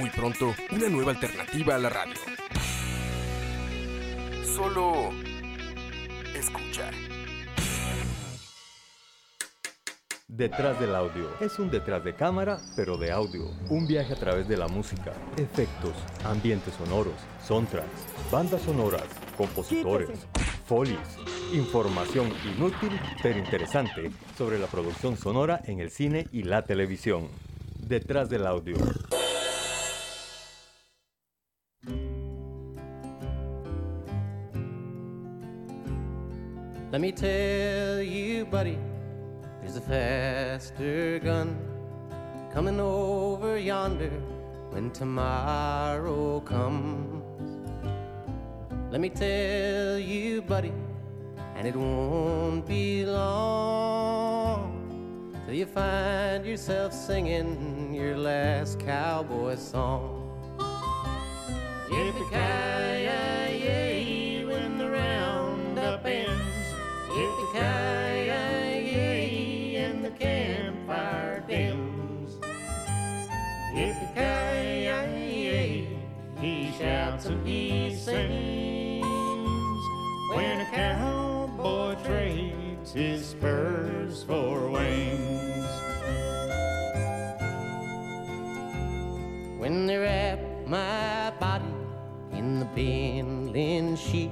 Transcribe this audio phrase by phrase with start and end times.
[0.00, 2.14] Muy pronto, una nueva alternativa a la radio.
[4.46, 5.10] Solo
[6.34, 6.90] escucha.
[10.26, 11.28] Detrás del audio.
[11.38, 13.50] Es un detrás de cámara, pero de audio.
[13.68, 15.92] Un viaje a través de la música, efectos,
[16.24, 19.04] ambientes sonoros, soundtracks, bandas sonoras,
[19.36, 20.26] compositores,
[20.64, 20.98] folies,
[21.52, 27.28] información inútil pero interesante sobre la producción sonora en el cine y la televisión.
[27.86, 28.76] Detrás del audio.
[36.92, 38.76] Let me tell you, buddy,
[39.60, 41.56] there's a faster gun
[42.52, 44.10] coming over yonder
[44.70, 47.22] when tomorrow comes.
[48.90, 50.72] Let me tell you, buddy,
[51.54, 54.72] and it won't be long
[55.46, 60.16] till you find yourself singing your last cowboy song.
[61.88, 63.39] Yippee-ki-yay,
[67.52, 72.36] Yippee-ki-yay, and the campfire dims.
[73.74, 75.88] Yippee-ki-yay,
[76.40, 79.04] he shouts and he sings.
[80.34, 85.66] When a cowboy trades his spurs for wings.
[89.58, 91.64] When they wrap my body
[92.32, 94.30] in the bindling sheet.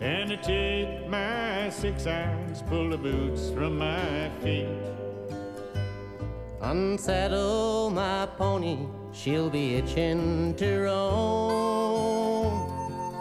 [0.00, 1.47] And I take my
[1.78, 4.66] six irons, pull the boots from my feet.
[6.60, 8.78] Unsaddle my pony,
[9.12, 12.50] she'll be itching to roam.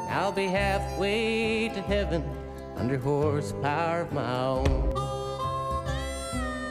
[0.10, 2.24] I'll be halfway to heaven
[2.76, 4.66] under horsepower of my own.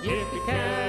[0.03, 0.86] Yippee-ki-yay,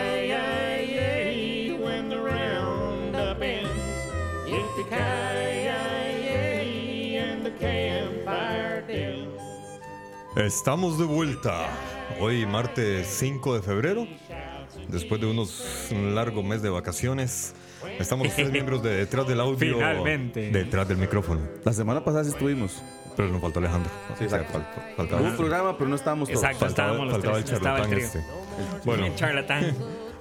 [10.38, 11.68] Estamos de vuelta.
[12.20, 14.08] Hoy martes 5 de febrero.
[14.88, 17.54] Después de unos un largo mes de vacaciones.
[18.00, 19.58] Estamos los tres miembros de detrás del audio.
[19.58, 20.52] Finalmente.
[20.52, 21.42] Detrás del micrófono.
[21.64, 22.82] La semana pasada sí estuvimos.
[23.16, 23.92] Pero nos faltó Alejandro.
[24.18, 24.60] Sí, exacto.
[24.60, 26.44] fal- faltaba, Hubo un programa, pero no estábamos todos.
[26.44, 27.56] Exacto, faltaba- estábamos los faltaba el tres.
[27.58, 28.72] Estaba el charlatán trío.
[28.72, 28.86] este.
[28.86, 29.76] Bueno, Charlatán.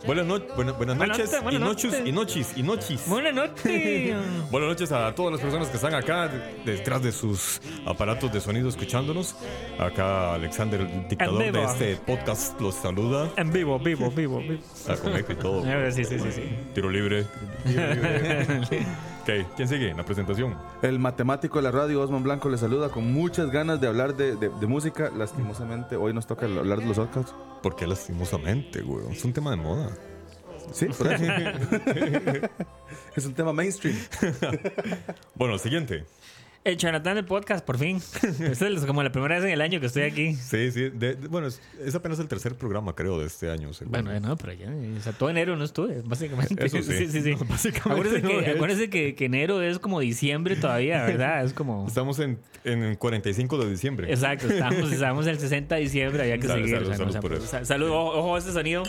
[0.05, 2.07] Buenas, no- buena- buenas noches buenas y noches noches.
[2.09, 3.03] y noches y noches.
[3.09, 4.15] Buenas noches.
[4.51, 6.31] Buenas noches a todas las personas que están acá
[6.65, 9.35] detrás de sus aparatos de sonido escuchándonos.
[9.79, 13.31] Acá Alexander, el dictador de este podcast, los saluda.
[13.37, 14.61] En vivo, vivo, vivo, vivo.
[14.89, 15.65] Ah, con eco y todo.
[15.93, 16.43] Sí, sí, sí, sí.
[16.75, 17.25] Tiro libre.
[19.27, 20.57] ok, ¿quién sigue en la presentación?
[20.83, 24.37] El matemático de la radio, Osman Blanco, le saluda con muchas ganas de hablar de,
[24.37, 25.11] de- de música.
[25.17, 27.35] Lastimosamente, hoy nos toca hablar de los Oscars.
[27.63, 29.07] ¿Por qué lastimosamente, güey?
[29.11, 29.91] Es un tema de moda.
[30.73, 31.25] Sí, por eso.
[33.17, 33.97] es un tema mainstream.
[35.35, 36.05] Bueno, siguiente.
[36.67, 37.99] El charlatán del podcast, por fin.
[38.41, 40.35] Esta es como la primera vez en el año que estoy aquí.
[40.35, 40.91] Sí, sí.
[40.91, 43.73] de- de- bueno, es, es apenas el tercer programa, creo, de este año.
[43.73, 43.93] según.
[43.93, 44.69] Bueno, no, pero ya,
[44.99, 46.67] o sea, todo enero no estuve, básicamente.
[46.67, 46.93] Eso sí.
[46.99, 47.35] sí, sí, sí.
[47.49, 51.45] Básicamente Acuérdense, no, que, acuérdense que, que enero es como diciembre todavía, ¿verdad?
[51.45, 51.87] Es como...
[51.87, 54.11] Estamos en, en 45 de diciembre.
[54.11, 56.71] Exacto, estamos, estamos el 60 de diciembre, había que seguir.
[56.71, 58.83] salud, o sea, salud por salud, ojo, ojo a este sonido.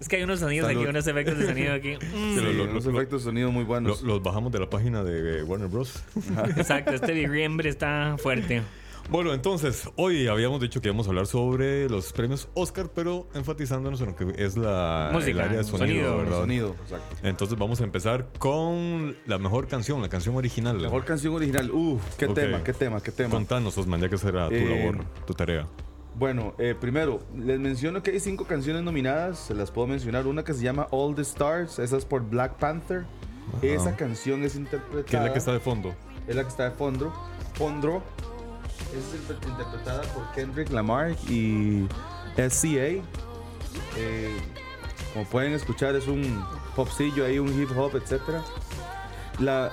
[0.00, 0.80] Es que hay unos sonidos Salud.
[0.82, 1.94] aquí, unos efectos de sonido aquí.
[2.14, 2.34] Mm.
[2.34, 4.02] Sí, lo- Sí, lo- unos lo- efectos de sonido muy buenos.
[4.02, 6.02] los bajamos de la página de eh, Warner Bros.
[6.56, 8.62] Exacto, este diciembre está fuerte.
[9.08, 14.00] Bueno, entonces, hoy habíamos dicho que íbamos a hablar sobre los premios Oscar, pero enfatizándonos
[14.00, 16.38] en lo que es la, Música, el área de sonido, sonido, ¿verdad?
[16.40, 17.16] Sonido, exacto.
[17.22, 20.78] Entonces vamos a empezar con la mejor canción, la canción original.
[20.80, 21.70] Mejor canción original.
[21.70, 22.34] Uf, qué Ok.
[22.34, 23.30] tema, qué tema, qué tema.
[23.30, 25.68] Contanos, Osman, ya que será tu Eh, labor, tu tarea.
[26.18, 29.38] Bueno, eh, primero, les menciono que hay cinco canciones nominadas.
[29.38, 30.26] Se las puedo mencionar.
[30.26, 31.78] Una que se llama All the Stars.
[31.78, 33.04] Esa es por Black Panther.
[33.62, 35.04] Esa canción es interpretada.
[35.04, 35.94] ¿Qué es la que está de fondo?
[36.26, 37.12] es la que está de fondo.
[37.54, 38.02] Fondro.
[38.92, 41.86] Es inter- interpretada por Kendrick Lamar y
[42.36, 43.02] SCA.
[43.96, 44.36] Eh,
[45.12, 46.42] como pueden escuchar, es un
[46.74, 48.22] popsillo ahí, un hip hop, etc.
[49.38, 49.70] La.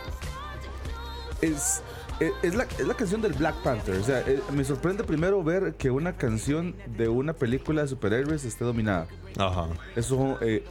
[1.42, 1.82] Es.
[2.28, 3.96] Es es la, es la canción del Black Panther.
[3.96, 8.44] O sea, eh, me sorprende primero ver que una canción de una película de superhéroes
[8.46, 9.08] esté dominada.
[9.38, 9.68] Ajá.
[9.96, 10.64] Eso, eh,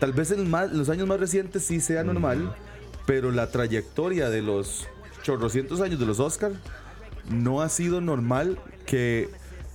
[0.00, 2.54] Tal vez en más- los años más recientes sí sea normal,
[3.04, 4.86] pero la trayectoria de los
[5.24, 6.52] chorrocientos años de los Oscar
[7.28, 9.28] no ha sido normal que,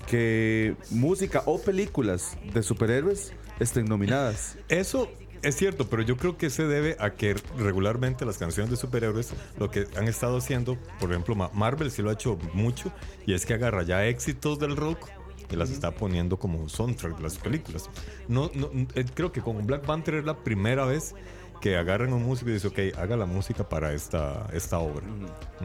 [0.08, 4.58] que música o películas de superhéroes estén nominadas.
[4.70, 5.10] Eso
[5.44, 9.34] es cierto, pero yo creo que se debe a que regularmente las canciones de superhéroes
[9.60, 12.92] lo que han estado haciendo, por ejemplo, Ma- Marvel sí lo ha hecho mucho,
[13.26, 15.10] y es que agarra ya éxitos del rock
[15.52, 17.90] y las está poniendo como soundtrack de las películas.
[18.28, 21.14] No, no, eh, creo que con Black Panther es la primera vez
[21.62, 25.06] que agarran un músico y dicen, ok, haga la música para esta, esta obra.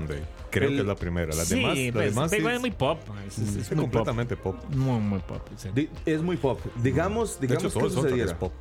[0.06, 1.34] De- creo El- que es la primera.
[1.34, 3.00] Las sí, demás, las pues, demás pero sí es muy pop.
[3.26, 4.56] Es, es- es es muy completamente pop.
[4.60, 4.74] pop.
[4.74, 5.40] Muy, muy pop.
[5.56, 5.70] sí.
[5.74, 6.60] Di- Es muy pop.
[6.82, 8.30] Digamos, De digamos hecho, todo que sucediera.
[8.30, 8.52] es pop.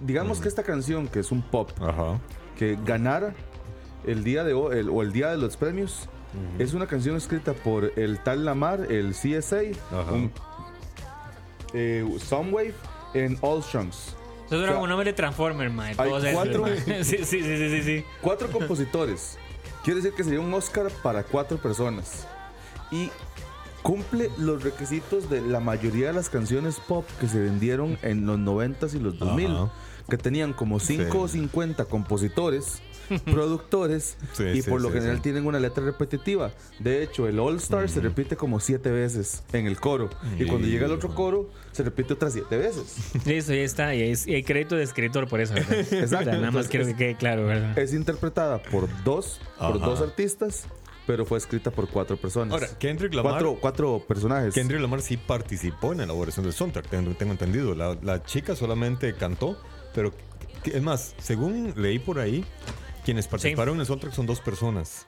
[0.00, 2.18] Digamos que esta canción, que es un pop, Ajá.
[2.56, 3.34] que ganara
[4.06, 6.08] el día de hoy el- o el día de los premios,
[6.58, 9.62] es una canción escrita por el tal Lamar, el CSA,
[10.12, 10.32] un,
[11.72, 12.74] eh, Soundwave
[13.14, 14.16] en All Chunks.
[14.46, 15.94] Eso era O sea, un nombre de Transformer, man.
[15.96, 16.66] hay cuatro-
[17.02, 18.04] sí, sí, sí, sí.
[18.20, 19.38] Cuatro compositores.
[19.84, 22.26] Quiere decir que sería un Oscar para cuatro personas.
[22.90, 23.10] Y
[23.84, 28.38] cumple los requisitos de la mayoría de las canciones pop que se vendieron en los
[28.38, 29.46] 90s y los 2000.
[29.52, 29.72] Ajá.
[30.08, 31.38] Que tenían como 5 o Sí.
[31.38, 32.82] 50 compositores,
[33.24, 35.22] productores, Sí, y sí, por lo general sí.
[35.22, 36.50] tienen una letra repetitiva.
[36.78, 40.10] De hecho, el All Star se repite como siete veces en el coro.
[40.38, 42.96] Y cuando llega el otro coro, se repite otras siete veces.
[43.26, 43.94] Listo, ya está.
[43.94, 45.72] Y hay, crédito de escritor por eso, ¿verdad?
[45.92, 46.04] Exacto.
[46.04, 47.78] O sea, nada más Entonces, quiero que es- quede claro, ¿verdad?
[47.78, 50.66] Es interpretada por dos, por dos artistas,
[51.06, 52.52] pero fue escrita por cuatro personas.
[52.54, 53.32] Ahora, Kendrick Lamar.
[53.32, 54.54] cuatro, cuatro personajes.
[54.54, 57.74] Kendrick Lamar sí participó en la elaboración del soundtrack, tengo, tengo entendido.
[57.74, 59.58] La, la chica solamente cantó,
[59.94, 60.12] pero
[60.64, 62.44] es más, según leí por ahí,
[63.04, 65.06] quienes participaron en el soundtrack son dos personas.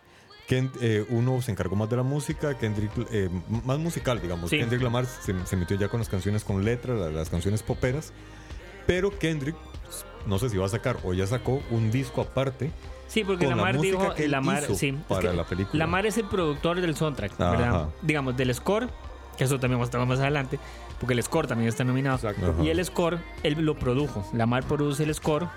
[0.48, 3.28] Ken- eh, uno se encargó más de la música, Kendrick, eh,
[3.64, 4.50] más musical, digamos.
[4.50, 4.58] Sí.
[4.58, 8.12] Kendrick Lamar se, se metió ya con las canciones con letra, la- las canciones poperas.
[8.86, 9.56] Pero Kendrick,
[10.26, 12.70] no sé si va a sacar o ya sacó un disco aparte.
[13.06, 14.14] Sí, porque la Lamar dijo.
[14.14, 15.78] que Lamar, sí, es que la película.
[15.84, 17.36] Lamar es el productor del soundtrack.
[17.38, 17.88] ¿verdad?
[18.02, 18.88] Digamos, del score,
[19.36, 20.58] que eso también vamos a hablar más adelante,
[21.00, 22.16] porque el score también está nominado.
[22.16, 22.62] Exacto.
[22.62, 24.26] Y el score, él lo produjo.
[24.32, 25.48] Lamar produce el score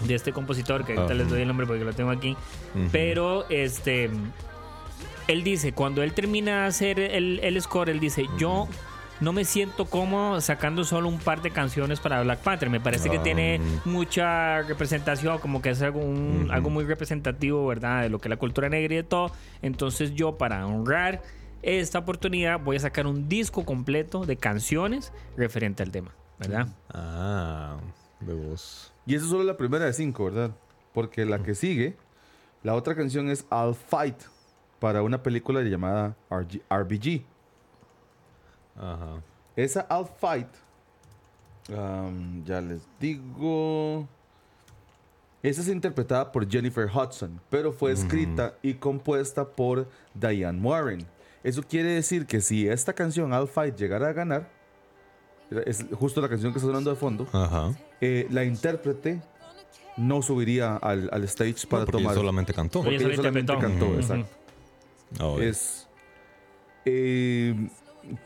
[0.00, 2.36] de este compositor, que ahorita les doy el nombre porque lo tengo aquí.
[2.90, 4.10] Pero este.
[5.26, 8.68] Él dice, cuando él termina de hacer el, el score, él dice, yo
[9.20, 12.68] no me siento cómodo sacando solo un par de canciones para Black Panther.
[12.70, 13.22] Me parece que Ah.
[13.22, 16.52] tiene mucha representación, como que es algo, un- Ujú.
[16.52, 18.02] algo muy representativo, ¿verdad?
[18.02, 19.30] De lo que es la cultura negra y de todo.
[19.62, 21.22] Entonces yo, para honrar
[21.62, 26.68] esta oportunidad, voy a sacar un disco completo de canciones referente al tema, ¿verdad?
[26.92, 27.76] Ah,
[28.20, 28.92] de voz.
[29.06, 30.50] Y eso es solo la primera de cinco, ¿verdad?
[30.92, 31.96] Porque la que sigue,
[32.62, 34.16] la otra canción es I'll Fight,
[34.80, 37.22] para una película llamada RG RBG.
[38.76, 39.22] Ajá.
[39.56, 40.48] Esa I'll Fight,
[41.68, 44.06] um, ya les digo.
[45.42, 51.06] Esa es interpretada por Jennifer Hudson, pero fue escrita y compuesta por Diane Warren.
[51.42, 54.48] Eso quiere decir que si esta canción I'll Fight llegara a ganar,
[55.66, 57.72] es justo la canción que está sonando de fondo, Ajá.
[58.00, 59.20] eh, la intérprete
[59.98, 62.14] no subiría al, al stage para No, porque tomar.
[62.16, 62.82] solamente cantó.
[62.82, 64.26] Porque solamente cantó, exacto.
[65.20, 65.36] Ah.
[65.40, 65.86] Es
[66.86, 67.68] eh,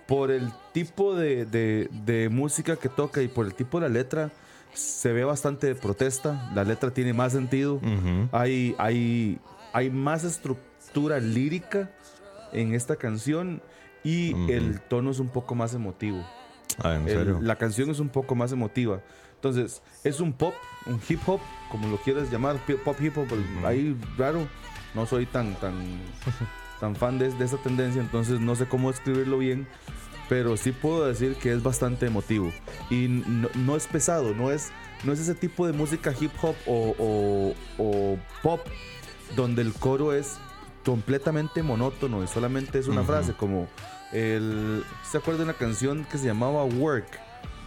[0.06, 3.92] por el tipo de, de- de música que toca y por el tipo de la
[3.94, 4.30] letra,
[4.74, 6.50] se ve bastante de protesta.
[6.54, 7.74] La letra tiene más sentido.
[7.76, 8.28] Ujú.
[8.32, 9.38] Hay, hay,
[9.72, 11.90] hay más estructura lírica
[12.52, 13.60] en esta canción
[14.04, 14.52] y Ujú.
[14.52, 16.24] el tono es un poco más emotivo.
[16.82, 17.38] Ah, ¿en El- serio?
[17.42, 19.00] la canción es un poco más emotiva.
[19.34, 20.54] Entonces, es un pop,
[20.86, 24.46] un hip hop, como lo quieras llamar, pop hip hop, el- ahí raro.
[24.94, 25.74] No soy tan, tan,
[26.80, 29.66] tan fan de, de esa tendencia, entonces no sé cómo escribirlo bien,
[30.28, 32.52] pero sí puedo decir que es bastante emotivo.
[32.90, 34.70] Y no, no es pesado, no es,
[35.04, 38.60] no es ese tipo de música hip hop o, o- o pop
[39.36, 40.36] donde el coro es
[40.84, 43.68] completamente monótono y solamente es una frase como
[44.12, 47.06] el ¿se acuerda de una canción que se llamaba Work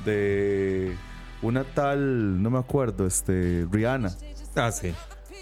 [0.06, 0.96] de
[1.44, 4.10] una tal no me acuerdo este Rihanna
[4.56, 4.94] Ah, sí.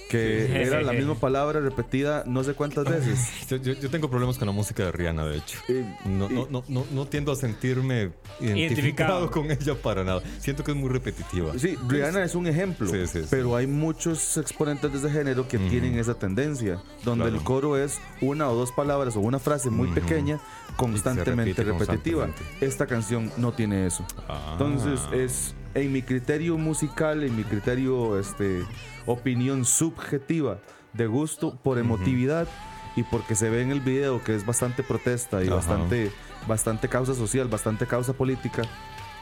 [0.10, 0.54] Que Sí.
[0.56, 4.48] era la misma palabra repetida no sé cuántas veces Yo, yo- yo tengo problemas con
[4.48, 5.60] la música de Rihanna, de hecho.
[5.70, 9.32] Y- No, y- no, no, no, no tiendo a sentirme identificado, Identificado.
[9.32, 10.22] con ella para nada.
[10.40, 11.54] Siento que es muy repetitiva.
[11.58, 13.28] Sí, Rihanna es un ejemplo, Sí, sí, sí.
[13.30, 17.38] pero hay muchos exponentes de ese género que tienen esa tendencia, donde Claro.
[17.38, 19.96] el coro es una o dos palabras o una frase muy Ujú.
[19.96, 20.40] pequeña,
[20.76, 22.26] constantemente repetitiva.
[22.26, 22.42] constantemente.
[22.66, 24.04] Esta canción no tiene eso.
[24.28, 24.50] Ah.
[24.54, 28.64] Entonces es, en mi criterio musical, en mi criterio, este,
[29.06, 30.60] opinión subjetiva
[30.94, 32.48] de gusto por emotividad
[32.96, 35.56] y porque se ve en el video que es bastante protesta y Ajá.
[35.58, 36.12] bastante,
[36.48, 38.64] bastante causa social, bastante causa política,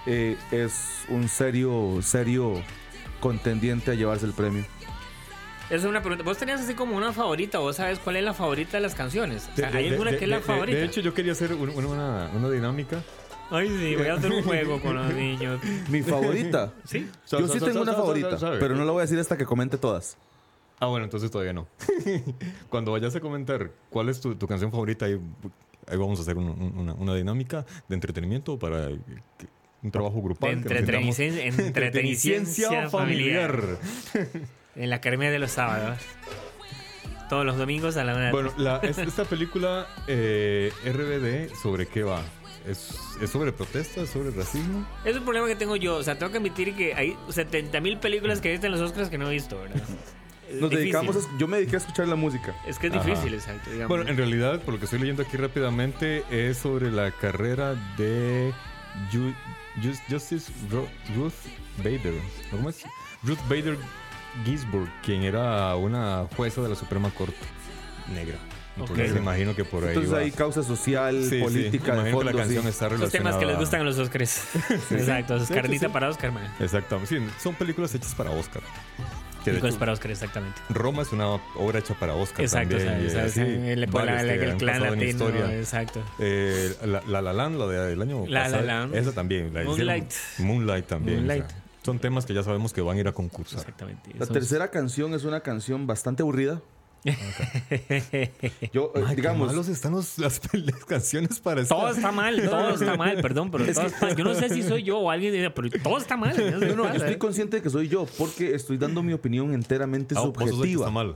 [0.05, 2.53] eh, es un serio, serio
[3.19, 4.63] contendiente a llevarse el premio.
[5.65, 6.23] Esa es una pregunta.
[6.23, 7.59] ¿Vos tenías así como una favorita?
[7.59, 9.49] ¿Vos sabes cuál es la favorita de las canciones?
[9.51, 10.77] O sea, De- ¿Hay de- alguna de- que es la de- de- favorita?
[10.79, 13.03] De hecho, yo quería hacer un- una, una dinámica.
[13.49, 15.59] Ay, sí, voy a hacer un juego con los niños.
[15.89, 16.73] Mi favorita.
[16.85, 17.09] ¿Sí?
[17.29, 20.17] Yo sí tengo una favorita, pero no la voy a decir hasta que comente todas.
[20.79, 21.67] Ah, bueno, entonces todavía no.
[22.69, 25.19] Cuando vayas a comentar cuál es tu, tu canción favorita, ahí,
[25.87, 29.47] ahí vamos a hacer un- un- una, una dinámica de entretenimiento para que-
[29.81, 30.61] un trabajo grupal.
[30.63, 33.77] De entreteniciencia familiar.
[34.75, 35.97] En la Academia de los Sábados.
[37.29, 38.31] Todos los domingos a la una.
[38.31, 42.21] Bueno, la- es- esta película eh, RBD, ¿sobre qué va?
[42.67, 42.89] ¿Es,
[43.21, 44.85] es sobre protestas, sobre racismo?
[45.05, 45.95] Es un problema que tengo yo.
[45.95, 49.09] O sea, tengo que admitir que hay 70 mil películas que viste en los Oscars
[49.09, 49.77] que no he visto, ¿verdad?
[50.49, 50.91] Es Nos difícil.
[50.93, 52.55] dedicamos a- yo me dediqué a escuchar la música.
[52.65, 53.03] Es que es Ajá.
[53.03, 53.69] difícil, exacto.
[53.69, 53.89] digamos.
[53.89, 58.53] Bueno, en realidad, por lo que estoy leyendo aquí rápidamente, es sobre la carrera de
[59.11, 59.35] Ju-
[59.81, 61.33] Ju- Justice Ru- Ruth
[61.79, 62.13] Bader.
[62.51, 62.83] ¿Cómo es?
[63.23, 63.77] Ruth Bader
[64.45, 67.35] Ginsburg, quien era una jueza de la Suprema Corte
[68.13, 68.37] negra.
[69.17, 69.89] Imagino que por ahí.
[69.89, 70.19] Entonces va.
[70.19, 72.37] hay causa social, Sí, sí, política, de que la sí.
[72.37, 73.09] canción está Los relacionada.
[73.11, 74.41] temas que les gustan a los Oscars.
[74.91, 75.39] Exacto.
[75.45, 75.53] Sí.
[75.91, 76.53] para Oscar, man.
[76.59, 77.17] Exactamente.
[77.19, 78.61] Sí, son películas hechas para Oscar.
[79.45, 80.59] Películas para Oscar, exactamente.
[80.69, 82.41] Roma es una obra hecha para Oscar.
[82.41, 86.03] Exacto, o también, sea, y, o sea, sí, el, la- la- clan la latino, exacto.
[86.19, 88.63] Eh, la, la La Land, la del año La La pasado.
[88.63, 88.95] Land.
[88.95, 89.53] Esa también.
[89.53, 90.11] La hicieron- Moonlight.
[90.39, 91.17] Moonlight también.
[91.19, 91.45] Moonlight.
[91.45, 93.59] o sea, son temas que ya sabemos que van a ir a concursar.
[93.59, 94.11] Exactamente.
[94.19, 96.61] La tercera canción es una canción bastante aburrida.
[98.73, 102.69] Yo, Ay, digamos, malos están los- las, las canciones para esta- Todo está mal, todo
[102.71, 105.49] está mal, perdón, pero todo está- yo no sé si soy yo o alguien, dice,
[105.51, 106.29] pero todo está mal.
[106.37, 107.17] No, sé no, yo estoy ¿eh?
[107.17, 110.49] consciente de que soy yo porque estoy dando mi opinión enteramente Ah, vos sos el
[110.49, 110.81] que subjetiva.
[110.85, 111.15] está mal.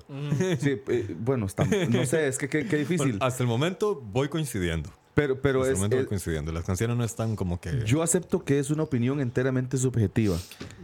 [0.60, 3.12] Sí, eh, bueno, está, no sé, es que qué, qué difícil.
[3.14, 4.90] Bueno, hasta el momento voy coincidiendo.
[5.14, 6.52] Pero pero hasta es, coincidiendo.
[6.52, 7.84] Las canciones no están como que.
[7.86, 10.38] yo acepto que es una opinión enteramente subjetiva.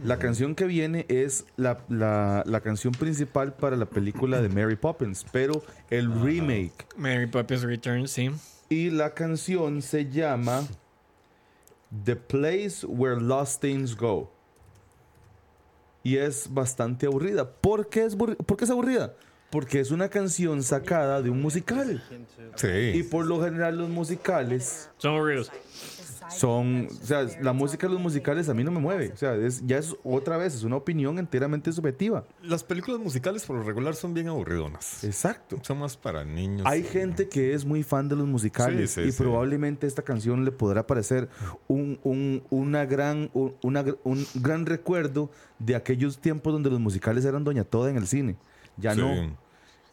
[0.04, 4.76] La canción que viene es la, la, la canción principal para la película de Mary
[4.76, 6.86] Poppins, pero el remake.
[6.96, 8.30] Mary Poppins Returns, sí.
[8.68, 10.66] Y la canción se llama
[12.04, 14.30] The Place Where Lost Things Go.
[16.02, 17.50] Y es bastante aburrida.
[17.50, 19.14] ¿Por qué es, ¿Por qué es aburrida?
[19.50, 22.02] Porque es una canción sacada de un musical.
[22.56, 23.02] Y Sí.
[23.10, 25.50] por lo general los musicales Son aburridos.
[26.30, 26.86] son...
[26.90, 29.10] O sea, la música de los musicales a mí no me mueve.
[29.14, 32.24] O sea, es, ya es otra vez, es una opinión enteramente subjetiva.
[32.42, 35.02] Las películas musicales por lo regular son bien aburridonas.
[35.04, 35.58] Exacto.
[35.62, 36.66] Son más para niños.
[36.66, 39.22] Hay gente que es muy fan de los musicales Sí, sí, y sí.
[39.22, 41.30] probablemente esta canción le podrá parecer
[41.68, 47.24] un, un- una gran, un, una un gran recuerdo de aquellos tiempos donde los musicales
[47.24, 48.36] eran doña toda en el cine.
[48.78, 49.00] Ya Sí.
[49.00, 49.36] no.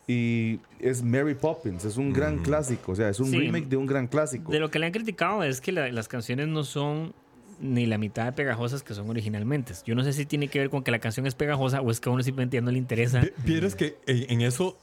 [0.08, 3.40] Y es Mary Poppins, es un gran clásico, o sea, es un Sí.
[3.40, 4.52] remake de un gran clásico.
[4.52, 7.14] De lo que le han criticado es que la- las canciones no son
[7.60, 9.74] ni la mitad de pegajosas que son originalmente.
[9.86, 12.00] Yo no sé si tiene que ver con que la canción es pegajosa o es
[12.00, 13.22] que a uno simplemente no le interesa.
[13.22, 14.78] Vi- Vieras que en, en eso,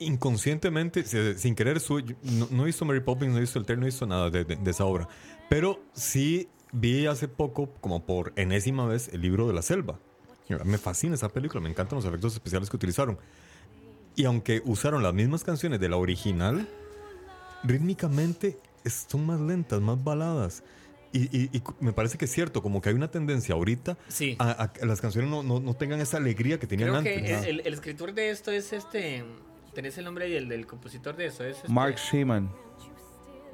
[0.00, 1.78] inconscientemente, sin querer,
[2.22, 4.30] no, no he visto Mary Poppins, no he visto el Ter, no he visto nada
[4.30, 5.08] de, de- de esa obra.
[5.48, 9.98] Pero sí vi hace poco, como por enésima vez, el libro de la selva.
[10.48, 13.18] Y Me fascina esa película, me encantan los efectos especiales que utilizaron.
[14.14, 16.68] Y aunque usaron las mismas canciones de la original,
[17.64, 18.58] rítmicamente
[19.08, 20.62] son más lentas, más baladas.
[21.12, 24.36] Y, y- y me parece que es cierto, como que hay una tendencia ahorita Sí.
[24.38, 27.40] a, a que las canciones no, no- no tengan esa alegría que tenían Creo antes.
[27.42, 29.24] que el, el escritor de esto es este.
[29.74, 31.44] ¿Tenés el nombre del, del compositor de eso?
[31.44, 32.50] Es este, Mark Sheeman.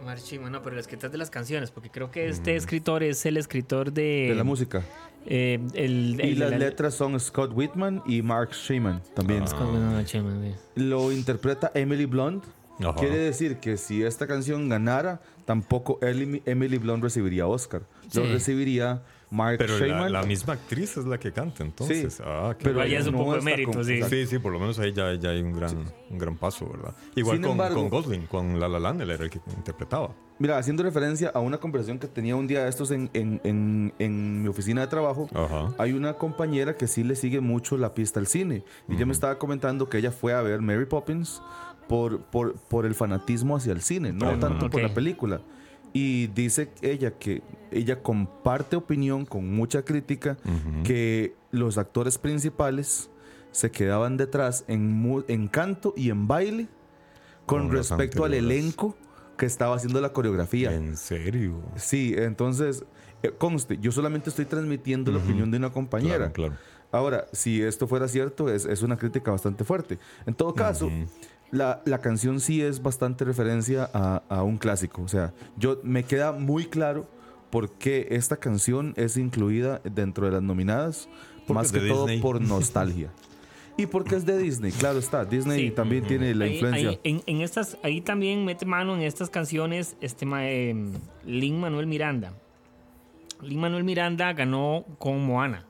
[0.05, 3.25] Mark Shimon, no, pero el escritor de las canciones, porque creo que este escritor es
[3.27, 4.27] el escritor de.
[4.29, 4.83] De la música.
[5.27, 9.45] eh, el, Y el- las la- letras son Scott Whitman y Mark Sheeman también.
[9.45, 10.55] no, Shimon, sí.
[10.75, 12.45] Lo interpreta Emily Blunt.
[12.81, 12.95] Ajá.
[12.97, 17.83] Quiere decir que si esta canción ganara, tampoco Emily Blunt recibiría Oscar.
[18.15, 22.15] Lo recibiría Mark Pero la, la misma actriz es la que canta, entonces.
[22.15, 22.23] Sí.
[22.25, 24.03] Ah, qué Pero Igual ya es un no poco de mérito, con- sí.
[24.03, 26.95] Sí, sí, por lo menos ahí ya, ya hay un gran, un gran paso, ¿verdad?
[27.17, 30.11] Igual con, embargo- con Gosling, con La La Land, él era el que interpretaba.
[30.39, 33.95] Mira, haciendo referencia a una conversación que tenía un día de estos en, en- en-
[33.99, 35.69] en mi oficina de trabajo, Ajá.
[35.79, 38.65] hay una compañera que sí le sigue mucho la pista al cine.
[38.89, 41.41] Y ella me estaba comentando que ella fue a ver Mary Poppins
[41.89, 44.39] por, por, por el fanatismo hacia el cine, no Ajá.
[44.41, 44.89] tanto por Ok.
[44.89, 45.41] la película.
[45.93, 50.37] Y dice ella que ella comparte opinión con mucha crítica
[50.85, 53.11] que los actores principales
[53.51, 56.69] se quedaban detrás en, en canto y en baile
[57.47, 58.97] con respecto al elenco
[59.37, 60.73] que estaba haciendo la coreografía.
[60.73, 61.61] ¿En serio?
[61.77, 62.85] Sí, entonces,
[63.23, 66.33] eh, conste, yo solamente estoy transmitiendo la opinión de una compañera.
[66.33, 66.55] Claro, claro.
[66.93, 69.99] Ahora, si esto fuera cierto, es, es una crítica bastante fuerte.
[70.27, 70.91] En todo caso.
[71.53, 75.03] La, la canción sí es bastante referencia a, a un clásico.
[75.03, 77.07] O sea, yo me queda muy claro
[77.51, 81.09] por qué esta canción es incluida dentro de las nominadas,
[81.47, 82.21] Porque más que todo Disney.
[82.21, 83.13] por nostalgia.
[83.75, 85.25] Y porque es de Disney, claro está.
[85.25, 85.75] Disney Sí.
[85.75, 86.89] también tiene la Ahí- influencia.
[86.91, 92.35] ahí- en, en estas, ahí también mete mano en estas canciones este Lin Manuel Miranda.
[93.41, 95.65] Lin Manuel Miranda ganó con Moana.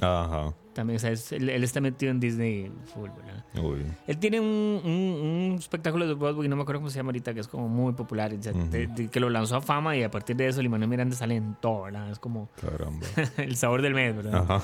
[0.00, 0.54] Ajá.
[0.74, 3.44] También, o sea, es- él, él está metido en Disney full, ¿verdad?
[3.64, 3.84] Uy.
[4.06, 4.46] Él tiene un,
[4.84, 7.68] un- un espectáculo de Broadway, no me acuerdo cómo se llama ahorita, que es como
[7.68, 10.48] muy popular, o sea, de- de- que lo lanzó a fama y a partir de
[10.48, 12.10] eso Lin Manuel Miranda sale en todo, ¿verdad?
[12.10, 13.06] Es como Caramba.
[13.38, 14.34] el sabor del mes, ¿verdad?
[14.48, 14.60] Ajá.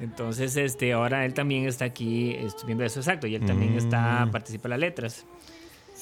[0.00, 3.78] Entonces, este, ahora él también está aquí estoy viendo eso, exacto, y él también Mm.
[3.78, 5.26] está, participa en las letras.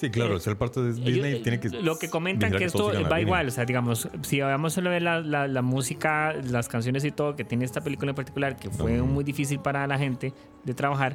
[0.00, 1.68] Sí, claro, Eh, ser parte de Disney Ellos- tiene que.
[1.68, 5.20] Lo que comentan que esto va igual, o sea, digamos, si vamos a ver la,
[5.20, 9.02] la, la música, las canciones y todo que tiene esta película en particular, que fue
[9.02, 10.32] muy difícil para la gente
[10.64, 11.14] de trabajar,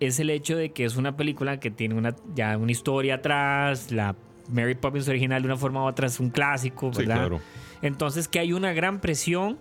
[0.00, 3.90] es el hecho de que es una película que tiene una, ya una historia atrás,
[3.90, 4.16] la
[4.50, 7.16] Mary Poppins original de una forma u otra es un clásico, Sí, ¿verdad?
[7.16, 7.40] claro.
[7.80, 9.58] Entonces que hay una gran presión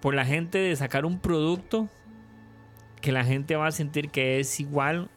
[0.00, 1.88] por la gente de sacar un producto
[3.00, 5.10] que la gente va a sentir que es igual.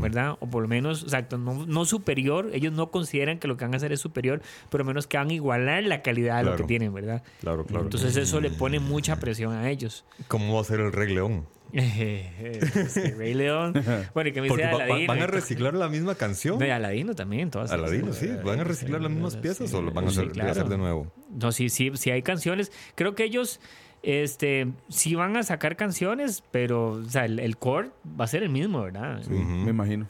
[0.00, 0.36] ¿verdad?
[0.40, 2.50] O por lo menos, exacto, no, no superior.
[2.54, 5.28] Ellos no consideran que lo que van a hacer es superior, pero menos que van
[5.28, 7.22] a igualar la calidad de lo que tienen, ¿verdad?
[7.40, 7.84] Claro, claro.
[7.84, 10.04] Entonces eso le pone mucha presión a ellos.
[10.28, 11.46] ¿Cómo va a ser el Rey León?
[11.72, 13.74] Que Rey León.
[14.14, 15.06] Bueno, y que me dice Aladino.
[15.06, 16.58] van a reciclar la misma canción.
[16.58, 17.70] No, y Aladino también, todas.
[17.70, 18.28] Aladino, sí.
[18.44, 21.12] ¿Van a reciclar las mismas piezas o lo van a hacer, Sí, hacer de nuevo?
[21.30, 22.72] No, sí, sí, sí hay canciones.
[22.96, 23.60] Creo que ellos
[24.02, 28.42] este, sí van a sacar canciones, pero o sea, el, el core va a ser
[28.42, 29.20] el mismo, ¿verdad?
[29.22, 30.06] Sí, me imagino.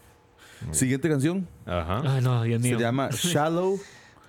[0.73, 2.02] Siguiente canción Ajá.
[2.04, 2.76] Ay, no, Dios mío.
[2.76, 3.78] se llama Shallow.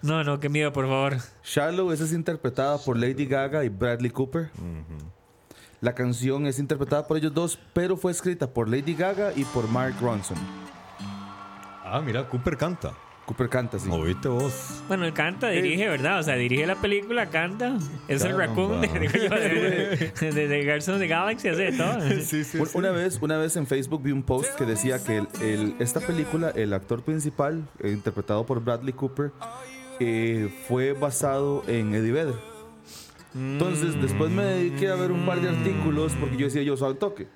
[0.01, 1.17] No, no, qué miedo, por favor.
[1.43, 4.49] Shallow esa es interpretada por Lady Gaga y Bradley Cooper.
[5.81, 9.67] La canción es interpretada por ellos dos, pero fue escrita por Lady Gaga y por
[9.67, 10.37] Mark Ronson.
[11.83, 12.93] Ah, mira, Cooper canta.
[13.25, 13.87] Cooper canta, sí.
[13.89, 14.81] Oíste vos.
[14.87, 16.19] Bueno, él canta, dirige, ¿verdad?
[16.19, 17.77] O sea, dirige la película, canta.
[18.07, 22.01] Es el raccoon de, de, de, de of the Galaxy, hace de todo.
[22.23, 25.17] Sí, sí, Un- Una vez, una vez en Facebook vi un post que decía que
[25.19, 29.31] el- el- esta película, el actor principal, eh, interpretado por Bradley Cooper,
[29.99, 32.35] eh, fue basado en Eddie Vedder.
[33.33, 36.89] Entonces, después me dediqué a ver un par de artículos porque yo decía, yo soy
[36.89, 37.27] al toque.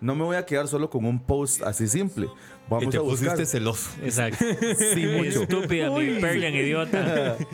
[0.00, 2.26] No me voy a quedar solo con un post así simple.
[2.26, 3.30] Y Vamos te a buscar.
[3.30, 3.90] pusiste celoso.
[4.02, 4.44] Exacto.
[4.94, 5.42] Sí, mucho.
[5.42, 7.36] Estúpida, mi idiota.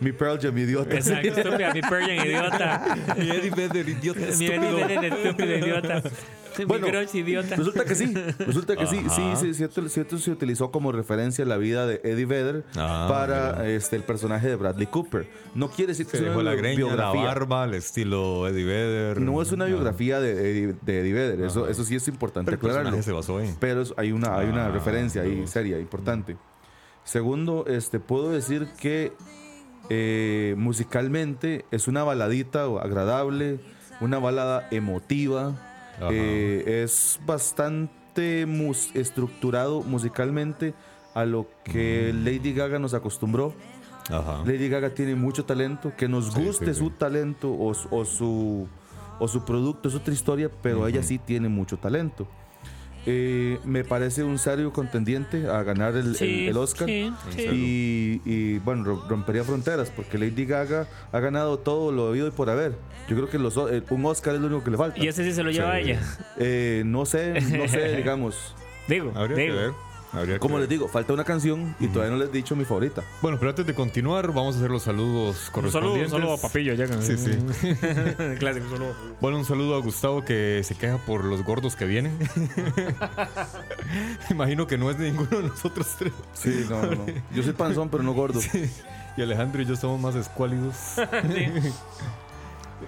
[0.00, 0.94] Mi Pearl Jam, idiota.
[0.94, 2.96] Exacto, estúpida, mi Perlian idiota.
[3.16, 6.02] Y Eddie Vedder, idiota Mi Eddie Vedder, estúpido idiota.
[6.66, 7.54] Bueno, mi crush, idiota.
[7.56, 11.58] Resulta que sí, resulta que sí, sí, sí, cierto, cierto se utilizó como referencia la
[11.58, 15.28] vida de Eddie Vedder Ah, para este, el personaje de Bradley Cooper.
[15.54, 17.24] No quiere decir que Se sea dejó una la greña, la biografía.
[17.24, 19.20] barba, el estilo Eddie Vedder.
[19.20, 22.56] No es una Ah, biografía de, Eddie- de Eddie Vedder, eso, eso sí es importante
[22.56, 23.02] Pero aclararlo.
[23.02, 23.54] se basó en.
[23.56, 26.36] Pero hay una, hay una Ah, referencia ahí seria, importante.
[27.04, 29.12] Segundo, este, puedo decir que
[29.90, 33.60] eh, musicalmente es una baladita o agradable,
[34.00, 35.54] una balada emotiva.
[36.10, 40.74] Eh, es bastante mus- estructurado musicalmente
[41.14, 42.24] a lo que Mm.
[42.24, 43.54] Lady Gaga nos acostumbró.
[44.10, 44.42] Ajá.
[44.44, 46.78] Lady Gaga tiene mucho talento, que nos guste sí, sí.
[46.80, 48.68] su talento o, su- o su,
[49.18, 52.28] o su producto es otra historia, pero ella sí tiene mucho talento.
[53.08, 56.88] Eh, me parece un serio contendiente a ganar el, el- Sí, el Oscar.
[56.88, 57.42] sí, sí.
[57.52, 62.30] Y, y, bueno, ro- rompería fronteras porque Lady Gaga ha ganado todo lo habido y
[62.32, 62.72] por haber.
[63.08, 64.98] Yo creo que los, o- eh, un Oscar es lo único que le falta.
[65.02, 66.00] Y ese sí se lo lleva a ella.
[66.38, 68.54] Eh, no sé, no sé, digamos.
[68.88, 69.54] Digo, Habría digo.
[69.54, 69.70] que ver.
[70.16, 70.62] Habría que Como ver.
[70.62, 73.02] les digo, falta una canción y todavía no les he dicho mi favorita.
[73.20, 76.12] Bueno, pero antes de continuar, vamos a hacer los saludos Un saludo, correspondientes.
[76.12, 76.74] un saludo a Papillo.
[76.74, 77.30] Ya, que- Sí, sí.
[78.38, 78.94] Clásico, un saludo.
[79.20, 82.16] Bueno, un saludo a Gustavo que se queja por los gordos que vienen.
[84.30, 86.12] Imagino que no es de ninguno de nosotros tres.
[86.34, 87.06] Sí, no, no, no.
[87.34, 88.40] Yo soy panzón, pero no gordo.
[89.16, 90.74] Y Alejandro y yo somos más escuálidos.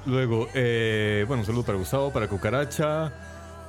[0.07, 3.12] Luego, eh, bueno, un saludo para Gustavo, para Cucaracha,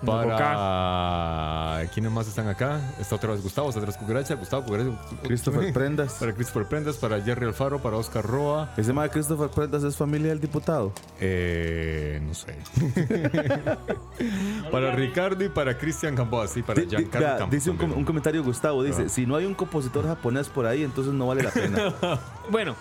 [0.05, 1.87] para...
[1.93, 2.79] ¿Quiénes más están acá?
[2.99, 4.91] Está otra vez Gustavo, está otra vez Cucaracha, Gustavo, Cucaracha.
[5.23, 6.13] Christopher Prendas.
[6.13, 8.71] Para Christopher Prendas, para Jerry Alfaro, para Oscar Roa.
[8.77, 10.93] Ese más de Christopher Prendas es familia del diputado.
[11.19, 12.55] Eh, no sé.
[14.71, 18.43] para Ricardo y para Cristian Gamboa, sí, para Giancarlo vea, Campos dice un, un comentario
[18.43, 21.93] Gustavo, dice, si no hay un compositor japonés por ahí, entonces no vale la pena.
[22.49, 22.75] Bueno,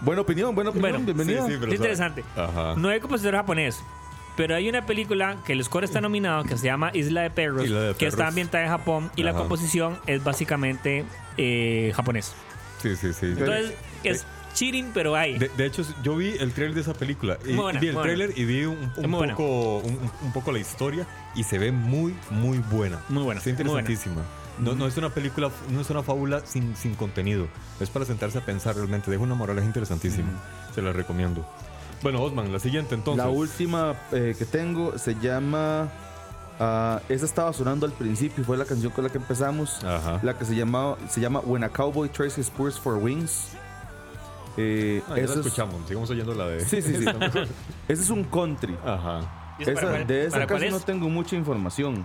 [0.00, 1.24] buena opinión, buena opinión, Bueno.
[1.24, 1.74] Sí, sí, sabe.
[1.74, 2.24] interesante.
[2.36, 2.74] Ajá.
[2.76, 3.82] No hay compositor japonés.
[4.36, 7.64] Pero hay una película que el score está nominado que se llama Isla de Perros,
[7.66, 8.14] Isla de que Perros.
[8.14, 9.40] está ambientada en Japón y la Ajá.
[9.40, 11.04] composición es básicamente
[11.36, 12.34] eh, japonés.
[12.80, 13.26] Sí, sí, sí.
[13.26, 15.38] Entonces es cheating, pero hay.
[15.38, 17.38] De, de hecho, yo vi el trailer de esa película.
[17.46, 19.34] Y, buena, vi el muy trailer y vi un, un buena.
[19.36, 23.00] poco, un, un poco la historia y se ve muy, muy buena.
[23.10, 23.80] Muy buena, Está muy buena.
[23.88, 24.22] interesantísima.
[24.58, 27.48] No, no es una película, no es una fábula sin, sin contenido.
[27.80, 29.10] Es para sentarse a pensar realmente.
[29.10, 30.28] Deja una moraleja interesantísima.
[30.74, 31.46] Se la recomiendo.
[32.02, 33.24] Bueno, Osman, la siguiente entonces.
[33.24, 35.88] La última eh, que tengo se llama.
[36.58, 39.82] ah, esa estaba sonando al principio y fue la canción con la que empezamos.
[39.84, 40.20] Ajá.
[40.22, 43.48] La que se llama, se llama When a Cowboy Trades His Spurs for Wings.
[44.56, 46.60] Eh, Ah, ya esa la es- escuchamos, sigamos oyendo la de.
[46.64, 47.04] Sí, sí, sí.
[47.88, 48.76] Ese es un country.
[48.84, 49.54] Ajá.
[49.58, 50.84] ¿Y eso para Esa- cuál- de esa para casi no es?
[50.84, 52.04] tengo mucha información.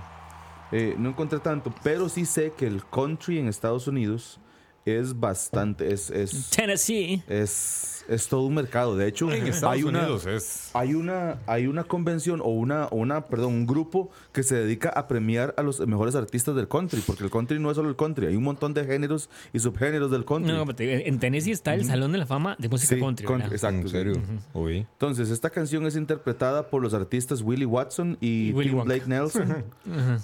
[0.72, 4.40] Eh, no encontré tanto, pero sí sé que el country en Estados Unidos
[4.86, 7.24] es bastante, es, es, Tennessee.
[7.28, 8.96] es, es todo un mercado.
[8.96, 10.70] De hecho, En Estados hay una, Unidos es.
[10.74, 15.08] hay una, hay una convención o una, una, perdón, un grupo que se dedica a
[15.08, 18.28] premiar a los mejores artistas del country, porque el country no es solo el country,
[18.28, 20.54] hay un montón de géneros y subgéneros del country.
[20.54, 23.26] No, pero te- en Tennessee está el Salón de la Fama de música Sí, country.
[23.52, 23.82] exacto.
[23.82, 24.14] En serio.
[24.56, 28.94] Entonces, esta canción es interpretada por los artistas Willie Watson y, Y Willy Tim Wonka.
[28.94, 29.64] Blake Nelson.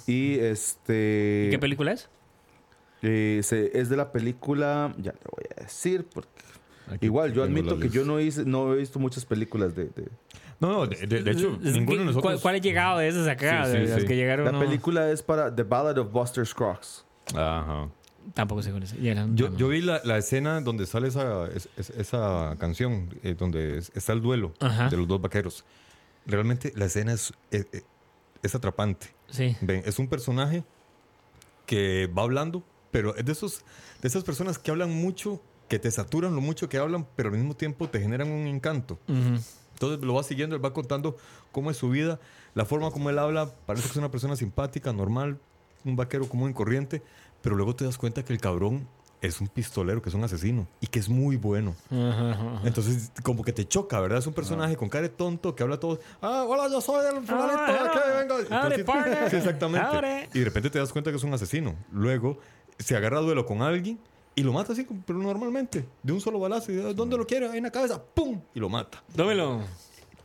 [0.06, 1.46] y este.
[1.48, 2.08] ¿Y ¿Qué película es?
[3.02, 6.28] Eh, se- es de la película, ya le voy a decir, porque
[6.90, 9.84] Aquí igual yo admito que yo no, hice, no he visto muchas películas de...
[9.86, 10.08] de-
[10.60, 12.22] No, no, de, de- de hecho, ninguno de nosotros.
[12.22, 13.64] ¿Cuál, cuál ha llegado de esas acá?
[13.66, 14.06] Sí, sí, de las sí.
[14.06, 14.44] que llegaron.
[14.44, 17.04] La no- película es para The Ballad of Buster Scruggs.
[17.34, 17.88] Ajá.
[18.34, 18.94] Tampoco sé cuál es.
[19.34, 23.78] Yo, yo vi la, la escena donde sale esa, es- es- esa canción, eh, donde
[23.78, 24.88] es- está el duelo Ajá.
[24.88, 25.64] de los dos vaqueros.
[26.26, 27.66] Realmente la escena es, es,
[28.42, 29.08] es atrapante.
[29.28, 29.56] Sí.
[29.60, 30.64] Ven, es un personaje
[31.66, 33.62] que va hablando, pero es de, esos,
[34.00, 35.40] de esas personas que hablan mucho,
[35.74, 39.00] que te saturan lo mucho que hablan, pero al mismo tiempo te generan un encanto.
[39.08, 39.40] Ujú.
[39.72, 41.16] Entonces lo va siguiendo, él va contando
[41.50, 42.20] cómo es su vida,
[42.54, 45.40] la forma como él habla, parece que es una persona simpática, normal,
[45.84, 47.02] un vaquero común y corriente,
[47.42, 48.86] pero luego te das cuenta que el cabrón
[49.20, 51.74] es un pistolero, que es un asesino y que es muy bueno.
[51.90, 52.60] Ajá, ajá.
[52.62, 54.20] Entonces, como que te choca, ¿verdad?
[54.20, 55.98] Es un personaje con cara de tonto que habla todo.
[56.22, 58.38] Ah, hola, yo soy el fulanito Ah, aquí, vengo.
[58.38, 58.86] Entonces,
[59.30, 60.28] sí, exactamente.
[60.34, 61.74] Y de repente te das cuenta que es un asesino.
[61.90, 62.38] Luego
[62.78, 63.98] se agarra a duelo con alguien
[64.34, 66.72] y lo mata así, pero normalmente, de un solo balazo.
[66.72, 67.48] Y, ¿Dónde lo quiere?
[67.48, 68.40] Ahí en la cabeza, ¡pum!
[68.54, 69.02] Y lo mata.
[69.14, 69.62] Dámelo.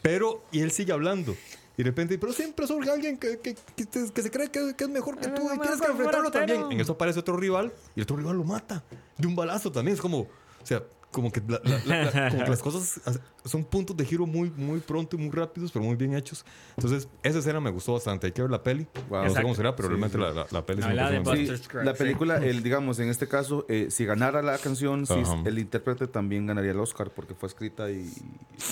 [0.01, 1.35] Pero, y él sigue hablando.
[1.77, 4.89] Y de repente, pero siempre surge alguien que, que, que se cree que, que es
[4.89, 6.71] mejor que tú y tienes que enfrentarlo también.
[6.71, 8.83] En eso aparece otro rival y el otro rival lo mata
[9.17, 9.95] de un balazo también.
[9.95, 10.27] Es como, o
[10.65, 14.27] sea, como que, la- la- la- como que las cosas as- son puntos de giro
[14.27, 16.45] muy, muy pronto y muy rápidos, pero muy bien hechos.
[16.77, 18.27] Entonces, esa escena me gustó bastante.
[18.27, 18.85] Hay que ver la peli.
[19.09, 19.23] Wow.
[19.23, 20.21] No sé cómo será, pero Sí, realmente sí.
[20.23, 24.05] La, la, la peli muy Sí, la película, el, digamos, en este caso, eh, si
[24.05, 25.41] ganara la canción, sí, Ajá.
[25.45, 28.07] el intérprete también ganaría el Oscar porque fue escrita y,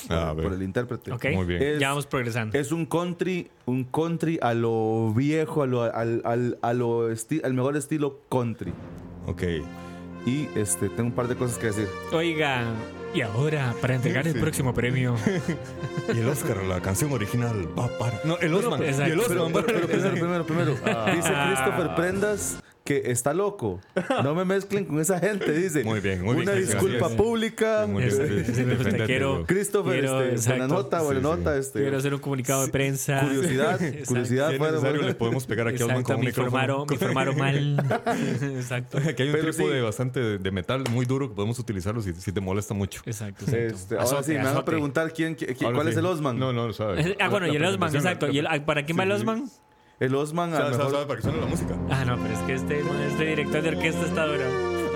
[0.08, 1.12] por, Ah, por el intérprete.
[1.12, 1.26] Ok.
[1.34, 1.62] Muy bien.
[1.64, 2.58] Es- ya vamos progresando.
[2.58, 7.44] Es un country, un country a lo viejo, a lo, al, al- a lo esti-
[7.44, 8.74] al mejor estilo country.
[9.26, 9.44] Ok.
[10.28, 11.88] Y este, tengo un par de cosas que decir.
[12.12, 12.64] Oiga,
[13.14, 14.40] y ahora, para entregar el Sí.
[14.40, 15.16] próximo premio.
[16.14, 18.20] Y el Oscar, la canción original, va para.
[18.26, 18.82] No, el Osman.
[18.84, 19.54] Y el Pero, Osman.
[19.54, 20.76] pero- pero primero, primero, primero.
[20.86, 21.12] Ah.
[21.16, 22.58] Dice Christopher Prendas
[22.88, 23.82] que está loco.
[24.24, 25.84] No me mezclen con esa gente, dice.
[25.84, 26.82] Muy bien, muy bien, Una gracias.
[26.82, 27.86] disculpa pública.
[27.86, 29.46] Muy bien, Este, quiero-.
[29.46, 31.54] Christopher, Quiero, este, buena nota, buena Sí, nota.
[31.54, 31.60] sí.
[31.60, 33.20] Este, Quiero hacer un comunicado de prensa.
[33.20, 34.06] Curiosidad, Exacto.
[34.08, 34.48] curiosidad.
[34.52, 36.86] Si necesario, fuera- le podemos pegar aquí a Osman Exacto, con un micrófono.
[36.88, 37.86] me informaron mal.
[38.56, 38.98] Exacto.
[39.00, 39.82] Aquí hay un Pero trípode sí.
[39.84, 43.02] bastante de, de metal muy duro que podemos utilizarlo si, si te molesta mucho.
[43.06, 43.44] Exacto.
[43.46, 43.76] exacto.
[43.76, 45.90] Este, ahora Azote, sí, me van a preguntar quién, quién- cuál sí.
[45.92, 46.40] es el Osman.
[46.40, 47.18] No, no lo sabe.
[47.20, 48.28] Ah, bueno, y el Osman, exacto.
[48.28, 49.12] la- ¿Y el- ¿Para quién va el.
[49.12, 49.44] Osman?
[50.00, 50.94] El Osman a ¿Sabe, lo sabe- mejor.
[50.94, 51.76] sabe para qué suena la música?
[51.90, 54.44] Ah, no, pero es que este, este director de orquesta está duro.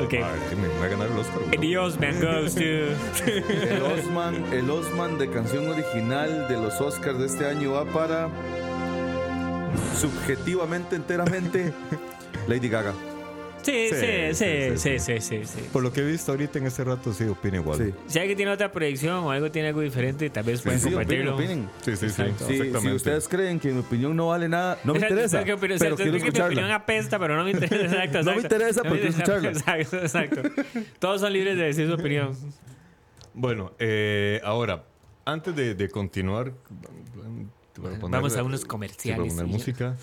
[0.03, 0.13] Ok.
[0.13, 1.41] Ay, que me va a ganar el Oscar.
[1.51, 2.61] And the Osman goes to.
[2.61, 8.29] El Osman, el Osman de canción original de los Oscars de este año va para
[9.99, 11.73] subjetivamente, enteramente,
[12.47, 12.93] Lady Gaga.
[13.63, 13.95] Sí, sí,
[14.34, 15.60] Sí, sí, sí, sí, sí, sí, sí.
[15.71, 17.78] Por lo que he visto ahorita en este rato, sí, opina igual.
[17.78, 17.93] Sí.
[18.08, 21.36] Si alguien tiene otra predicción o algo tiene algo diferente, tal vez pueden compartirlo.
[21.36, 21.69] opinen.
[21.82, 21.97] sí, sí.
[21.97, 22.45] sí, Exacto.
[22.47, 22.89] Sí, exactamente.
[22.89, 25.43] si ustedes creen que mi opinión no vale nada, no me Exacto, interesa.
[25.60, 26.76] pero exacto, quiero es que mi opinión escucharla.
[26.76, 27.86] apesta, pero no me interesa.
[28.04, 28.56] Exacto, No me exacto.
[28.56, 29.50] interesa, pero me quiero escucharla.
[29.50, 30.41] Exacto, exacto.
[31.00, 32.36] Todos son libres de decir su opinión.
[33.34, 34.84] Bueno, eh, ahora,
[35.26, 36.52] antes de, de continuar,
[38.02, 39.17] Vamos a unos comerciales.
[39.19, 39.95] voy a poner música.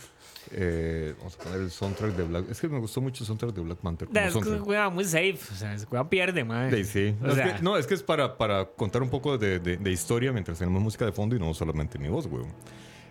[0.52, 2.50] Eh, vamos a poner el soundtrack de Black.
[2.50, 4.08] Es que me gustó mucho el soundtrack de Black Panther.
[4.14, 5.38] Es que juega muy safe.
[5.52, 6.70] O sea, juega pierde, man.
[6.70, 7.14] Sí, sí.
[7.20, 9.76] No, sea, es que, no, es que es para, para contar un poco de, de-
[9.76, 12.44] de historia mientras tenemos música de fondo y no solamente mi voz, güey.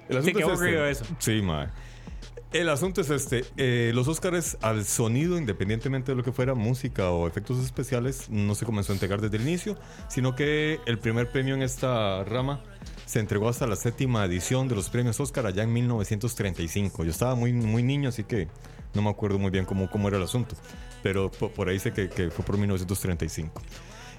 [0.10, 0.89] El asunto es este.
[0.91, 1.06] eso.
[1.19, 1.67] Sí, mae.
[2.54, 3.43] El asunto es este.
[3.58, 8.56] eh, los Oscars al sonido, independientemente de lo que fuera, música o efectos especiales, no
[8.56, 12.62] se comenzó a entregar desde el inicio, sino que el primer premio en esta rama
[13.08, 17.04] se entregó hasta la séptima edición de los premios Oscar allá en 1935.
[17.06, 18.48] Yo estaba muy, muy niño, así que
[18.93, 20.56] no me acuerdo muy bien cómo, cómo era el asunto,
[21.02, 23.62] pero po- por, ahí sé que, que fue por 1935.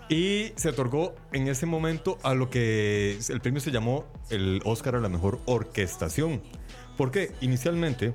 [0.08, 4.96] Y se otorgó en ese momento a lo que el premio se llamó el Oscar
[4.96, 6.40] a la mejor orquestación.
[6.96, 8.14] Porque inicialmente,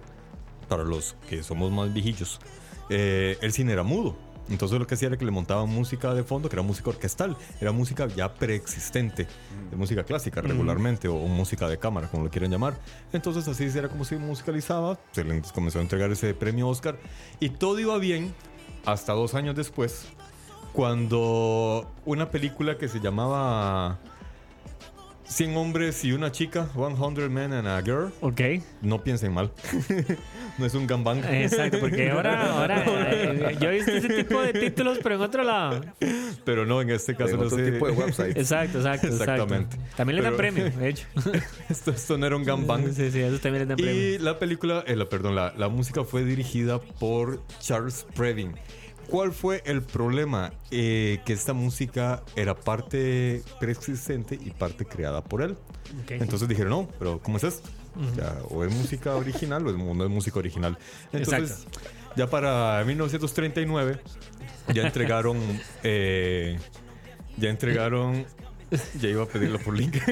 [0.67, 2.39] para los que somos más viejillos,
[2.89, 4.17] eh, el cine era mudo.
[4.49, 7.37] Entonces lo que hacía era que le montaban música de fondo, que era música orquestal,
[7.61, 9.27] era música ya preexistente,
[9.69, 12.77] de música clásica regularmente, o, música de cámara, como lo quieran llamar.
[13.13, 16.97] Entonces así era como se musicalizaba, se le comenzó a entregar ese premio Oscar,
[17.39, 18.33] y todo iba bien
[18.85, 20.07] hasta dos años después,
[20.73, 23.99] cuando una película que se llamaba
[25.25, 28.11] 100 hombres y una chica, 100 men and a girl.
[28.21, 28.41] Ok.
[28.81, 29.51] No piensen mal.
[30.57, 31.23] no es un gambang.
[31.23, 35.43] Exacto, porque ahora, ahora eh, yo he visto ese tipo de títulos, pero en otro
[35.43, 35.81] lado.
[36.43, 37.71] Pero no, en este caso En no otro sé.
[37.71, 38.37] tipo de website.
[38.37, 39.07] Exacto, exacto.
[39.07, 39.75] Exactamente.
[39.75, 39.95] exacto.
[39.97, 41.07] También le dan Pero- premio, de hecho.
[41.69, 42.93] esto, esto no era un gambang.
[42.93, 43.93] Sí, sí, eso también le dan premio.
[43.93, 48.53] Y la película, eh, la, perdón, la, la música fue dirigida por Charles Previn.
[49.09, 50.51] ¿Cuál fue el problema?
[50.71, 55.55] Eh, que esta música era parte preexistente y parte creada por él.
[56.23, 57.69] Entonces dijeron, no, pero ¿cómo es esto?
[58.49, 60.77] O es música original o es- no es música original.
[61.11, 61.65] Entonces,
[62.15, 63.99] ya para 1939,
[64.73, 65.37] ya entregaron,
[65.83, 66.57] eh,
[67.37, 68.25] ya entregaron,
[69.01, 69.95] ya iba a pedirlo por link.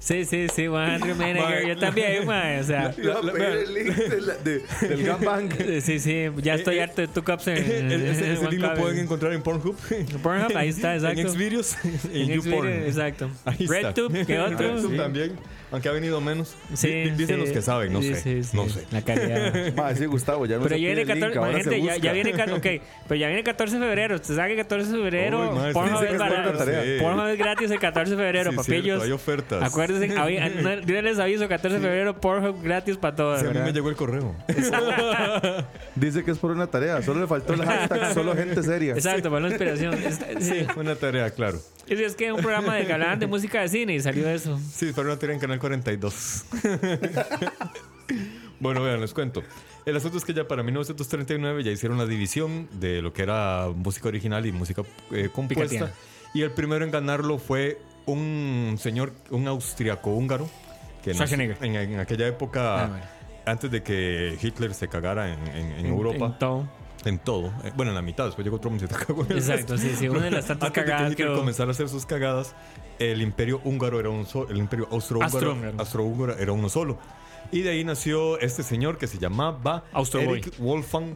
[0.00, 1.66] Sí, sí, sí, 100 Manager.
[1.66, 3.58] Yo también, mae, O sea, Iba a la- pedir vean.
[3.66, 5.48] el link de la- de- del gangbang.
[5.82, 8.48] sí, sí, ya estoy Eh, eh, harto de tu caps en, El- en- ese, ese
[8.48, 9.76] link lo Juan pueden encontrar en Pornhub.
[10.22, 11.20] Pornhub, ahí está, exacto.
[11.20, 12.68] En Xvideos, en, En YouPorn.
[12.68, 13.28] Exacto.
[13.44, 13.74] Ahí está.
[13.88, 14.56] RedTube, ¿qué otro?
[14.76, 14.96] RedTube Sí.
[14.96, 15.32] también,
[15.70, 16.54] aunque ha venido menos.
[16.74, 17.42] Sí, Di- Dicen sí.
[17.42, 18.20] los que saben, no Sí, sé.
[18.22, 18.56] sí, sí.
[18.56, 18.84] No sé.
[18.90, 19.72] La calidad.
[19.76, 22.00] Ma, sí, Gustavo, ya no Pero se ya viene el link, 14, ahora se gente,
[22.00, 22.66] ya, viene, ca- ok,
[23.08, 24.14] pero ya viene 14 de febrero.
[24.16, 28.50] Usted sabe que 14 de febrero, madre, Pornhub sí, es gratis el 14 de febrero,
[28.50, 28.82] Sí, papillos.
[28.84, 29.62] cierto, hay ofertas.
[29.62, 30.08] Acuérdense,
[30.86, 33.40] yo les aviso, 14 de febrero, Pornhub gratis para todos.
[33.40, 34.34] Sí, a mí me llegó el correo.
[35.94, 37.02] Dice que es por una tarea.
[37.02, 38.92] Solo le faltó el hashtag solo gente seria.
[38.94, 39.96] Exacto, para la inspiración.
[40.40, 40.66] Sí.
[40.76, 41.58] una tarea, claro.
[41.88, 44.58] Es, es que un programa de hablaban de música de cine y salió eso.
[44.72, 46.44] Sí, para una tarea en Canal 42.
[48.60, 49.42] bueno, vean, les cuento.
[49.86, 53.68] El asunto es que ya para 1939 ya hicieron la división de lo que era
[53.74, 55.92] música original y música eh, compuesta.
[56.34, 60.48] Y el primero en ganarlo fue un señor, un austriaco húngaro.
[61.02, 61.56] Que Schwarzenegger.
[61.62, 63.04] en, en aquella época, Ah, bueno.
[63.46, 66.36] antes de que Hitler se cagara en, en- en En- Europa,
[67.04, 67.48] en todo.
[67.64, 70.08] Eh, bueno, en la mitad, después llegó otro hombre y se cagó Exacto, sí, sí.
[70.08, 71.36] Una de las tantas Antes de que cagadas que hubo.
[71.36, 72.54] comenzara a hacer sus cagadas,
[72.98, 76.98] el imperio húngaro era un solo, el imperio austrohúngaro austrohúngaro era uno solo.
[77.50, 80.40] Y de ahí nació este señor que se llamaba Austroboy.
[80.40, 81.14] Eric Wolfgang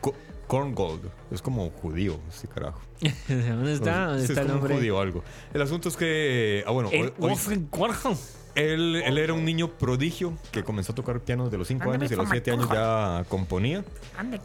[0.00, 0.14] Ko-
[0.48, 1.08] Korngold.
[1.30, 2.80] Es como judío, este carajo.
[3.28, 4.06] ¿Dónde está?
[4.08, 4.74] ¿Dónde está es el nombre?
[4.76, 5.22] judío algo.
[5.54, 8.16] El asunto es que, ah, bueno, hoy- El hoy- Wolfgang Warhol.
[8.56, 12.10] Él, él era un niño prodigio que comenzó a tocar piano desde los 5 años
[12.10, 13.84] y a los 7 años ya componía.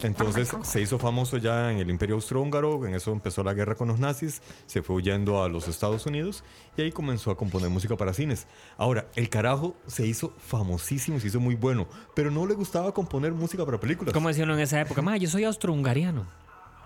[0.04, 3.88] Entonces se hizo famoso ya en el Imperio Austrohúngaro, en eso empezó la guerra con
[3.88, 6.44] los nazis, se fue huyendo a los Estados Unidos
[6.78, 8.48] y ahí comenzó a componer música para cines.
[8.78, 13.32] Ahora, el carajo se hizo famosísimo, se hizo muy bueno, pero no le gustaba componer
[13.32, 14.14] música para películas.
[14.14, 15.02] ¿Cómo decían en esa época?
[15.02, 16.41] Ma, yo soy austrohungariano.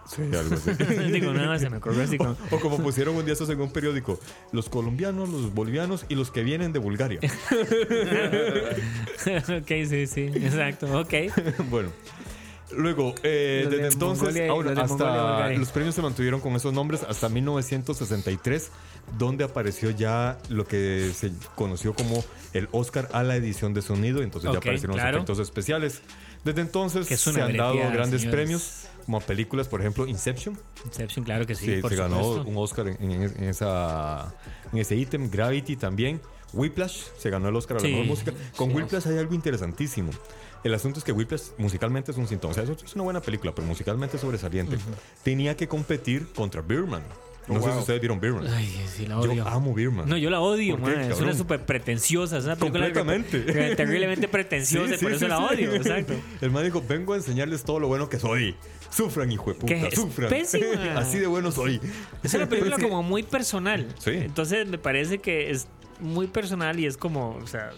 [0.08, 0.72] Sí, algo así.
[1.12, 2.36] Digo, nada, se me ocurrió así como...
[2.52, 4.20] O como pusieron un día estos en un periódico,
[4.52, 7.20] los colombianos, los bolivianos y los que vienen de Bulgaria.
[9.60, 11.14] ok, sí, sí, exacto, ok.
[11.70, 11.90] bueno.
[12.72, 17.04] Luego, eh, de desde entonces, y- ahora, hasta los premios se mantuvieron con esos nombres
[17.08, 18.72] hasta 1963,
[19.18, 24.24] donde apareció ya lo que se conoció como el Oscar a la edición de sonido.
[24.24, 25.12] Entonces ya aparecieron claro.
[25.12, 26.02] los efectos especiales.
[26.44, 28.30] Desde entonces se han dado grandes señores.
[28.32, 30.58] premios, como películas, por ejemplo, Inception.
[30.86, 32.50] Inception, claro que sí, Sí, por se ganó supuesto.
[32.50, 34.34] un Oscar en, en- en esa,
[34.72, 35.30] en ese ítem.
[35.30, 36.20] Gravity también.
[36.54, 38.32] Whiplash se ganó el Oscar a la Sí, mejor música.
[38.56, 38.76] Con sí.
[38.78, 40.12] Whiplash hay algo interesantísimo.
[40.64, 42.52] El asunto es que Whiplash musicalmente es un síntoma.
[42.52, 44.78] O sea, es una buena película, pero musicalmente es sobresaliente.
[45.24, 47.04] Tenía que competir contra Birman.
[47.48, 48.48] No sé si ustedes vieron Birman.
[48.48, 49.34] Ay, sí, la odio.
[49.34, 50.10] Yo amo Birman.
[50.10, 51.12] No, yo la odio, ¿Por qué, man.
[51.12, 52.40] Es una súper pretenciosa.
[52.40, 53.76] Es una película Completamente.
[53.76, 55.54] terriblemente pretenciosa Sí, por sí, eso sí, la sí.
[55.54, 55.76] odio.
[55.76, 56.14] Exacto.
[56.42, 58.56] El man dijo, vengo a enseñarles todo lo bueno que soy.
[58.90, 60.30] Sufran, hijo de puta, es sufran.
[60.30, 60.96] pésima.
[60.98, 61.80] Así de bueno soy.
[62.24, 63.88] Es una película como muy personal.
[64.00, 64.12] Sí.
[64.12, 65.68] Entonces me parece que es
[66.00, 67.72] muy personal y es como, o sea,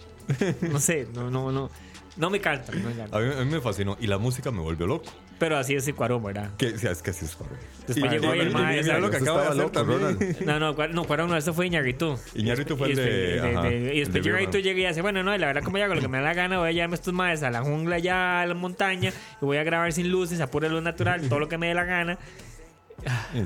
[0.62, 1.70] no sé, no, no, no.
[2.17, 3.15] No me encanta, no me encanta.
[3.17, 3.96] A mí, a mí me fascinó.
[4.00, 5.12] Y la música me volvió loco.
[5.39, 6.50] Pero así es Cuarón, ¿verdad?
[6.58, 7.58] Que, o sea, es que así es, cabrón.
[7.88, 10.36] Después llegó y- el y- mae, y mira lo que acaba de hacer también.
[10.45, 12.17] No, no, Cuarón- no, Cuarón no, eso fue Iñárritu.
[12.34, 15.63] Iñárritu fue el de- y el después de llega y dice, bueno, no, la verdad
[15.63, 17.52] como yo hago lo que me da la gana, voy a llevarme estos maes a
[17.52, 20.82] la jungla ya, a la montaña, y voy a grabar sin luces, a pura luz
[20.82, 22.17] natural, todo lo que me dé la gana.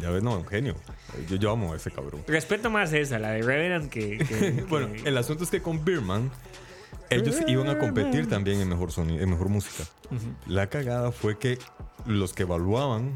[0.02, 0.76] Ya ves, no, un genio.
[1.30, 2.24] Yo, yo amo a ese cabrón.
[2.26, 4.18] Respeto más esa, la de Revenant, que...
[4.18, 6.32] que- Bueno, que- el asunto es que con Birman,
[7.12, 9.84] ellos iban a competir también en mejor sonido, en mejor música.
[10.48, 11.60] La cagada fue que
[12.06, 13.14] los que evaluaban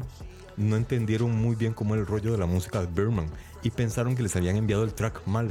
[0.56, 3.30] no entendieron muy bien cómo era el rollo de la música de Birman
[3.62, 5.50] y pensaron que les habían enviado el track mal.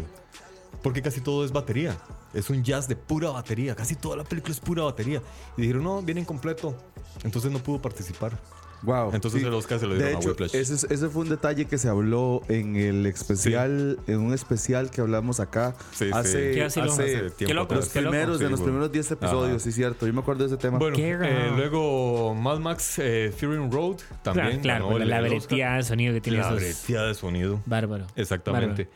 [0.82, 1.98] Porque casi todo es batería.
[2.34, 3.76] Es un jazz de pura batería.
[3.76, 5.22] Casi toda la película es pura batería.
[5.58, 6.76] Y dijeron, no, viene incompleto.
[7.24, 8.38] Entonces no pudo participar.
[8.86, 9.12] Wow.
[9.14, 9.48] Entonces sí.
[9.48, 10.56] el Oscar se lo De dieron a hecho, Whiplash.
[10.56, 14.90] ese, es- ese fue un detalle que se habló en el especial, en un especial
[14.92, 16.12] que hablamos acá Sí, sí.
[16.14, 18.66] hace, hace Hace tiempo loco, los primeros, de los bueno.
[18.74, 19.60] primeros 10 episodios, Ajá.
[19.60, 20.06] sí, cierto.
[20.08, 20.78] Yo me acuerdo de ese tema.
[20.78, 24.62] Bueno, eh, luego Mad Max eh, Fury Road también.
[24.62, 27.62] Claro, el- la breteada de sonido que tiene La breteada de sonido.
[27.66, 28.06] Bárbaro.
[28.16, 28.88] Exactamente.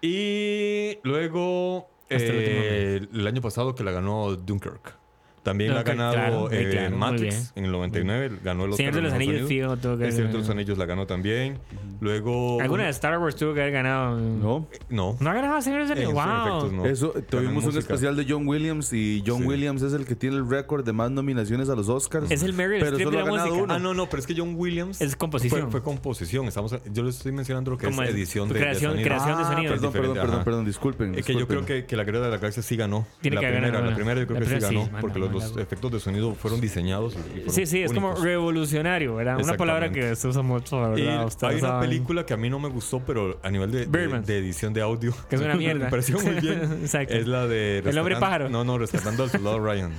[0.00, 4.96] Y luego, eh, el año pasado que la ganó Dunkirk.
[5.42, 8.30] También la ha ganado claro, eh, claro, Matrix en el 99.
[8.44, 8.76] Ganó el Oscar.
[8.76, 10.48] Señor de los Anillos, fijo, tuvo que El Señor de los.
[10.50, 11.58] Anillos la ganó también.
[12.00, 12.60] Luego.
[12.60, 14.18] Alguna de Star Wars tuvo que haber ganado.
[14.18, 14.66] ¿No?
[14.88, 15.16] No.
[15.18, 16.12] No ha ganado Señor de los Anillos.
[16.12, 16.22] Wow.
[16.22, 16.86] efectos, no.
[16.86, 19.48] Eso, tuvimos un especial de John Williams y John Sí.
[19.48, 22.30] Williams es el que tiene el récord de más nominaciones a los Oscars.
[22.30, 23.64] Es el Meryl pero solo de ha ganado música.
[23.64, 23.74] uno.
[23.74, 25.00] Ah, no, no, pero es que John Williams.
[25.00, 25.62] Es composición.
[25.62, 26.46] Fue, fue composición.
[26.46, 29.08] Estamos, yo les estoy mencionando lo que Como es es edición de, de creación- sonido.
[29.08, 29.72] creación de Ah, sonido.
[29.72, 30.44] Perdón, Es perdón, perdón, ajá.
[30.44, 31.14] perdón, disculpen.
[31.16, 33.06] Es que yo creo que, que la guerra de la galaxia sí ganó.
[33.20, 34.88] Tiene la que primera, ganar, la primera yo creo que sí ganó.
[35.00, 35.31] porque los.
[35.32, 37.14] Los efectos de sonido fueron diseñados.
[37.14, 39.38] y- y fueron Sí, sí, es como revolucionario, ¿verdad?
[39.42, 40.96] Una palabra que se usa mucho, verdad.
[41.42, 41.88] hay una saben.
[41.88, 44.24] película que a mí no me gustó, pero a nivel de, de, Birdman.
[44.24, 45.12] de edición de audio.
[45.28, 45.84] Que es una mierda.
[45.86, 46.62] me pareció muy bien.
[46.82, 47.14] Exacto.
[47.14, 47.78] Es la de.
[47.78, 48.48] El hombre pájaro.
[48.48, 49.92] No, no, rescatando al soldado Ryan.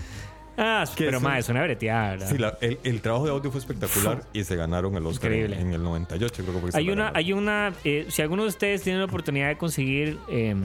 [0.56, 2.28] Ah, Que pero más, es una breteada.
[2.28, 5.40] Sí, la- el, el trabajo de audio fue espectacular y se ganaron el Oscar en,
[5.46, 5.62] Increíble.
[5.68, 8.84] en el 98, creo que fue Hay una, hay una, eh, si alguno de ustedes
[8.84, 10.56] tiene la oportunidad de conseguir eh,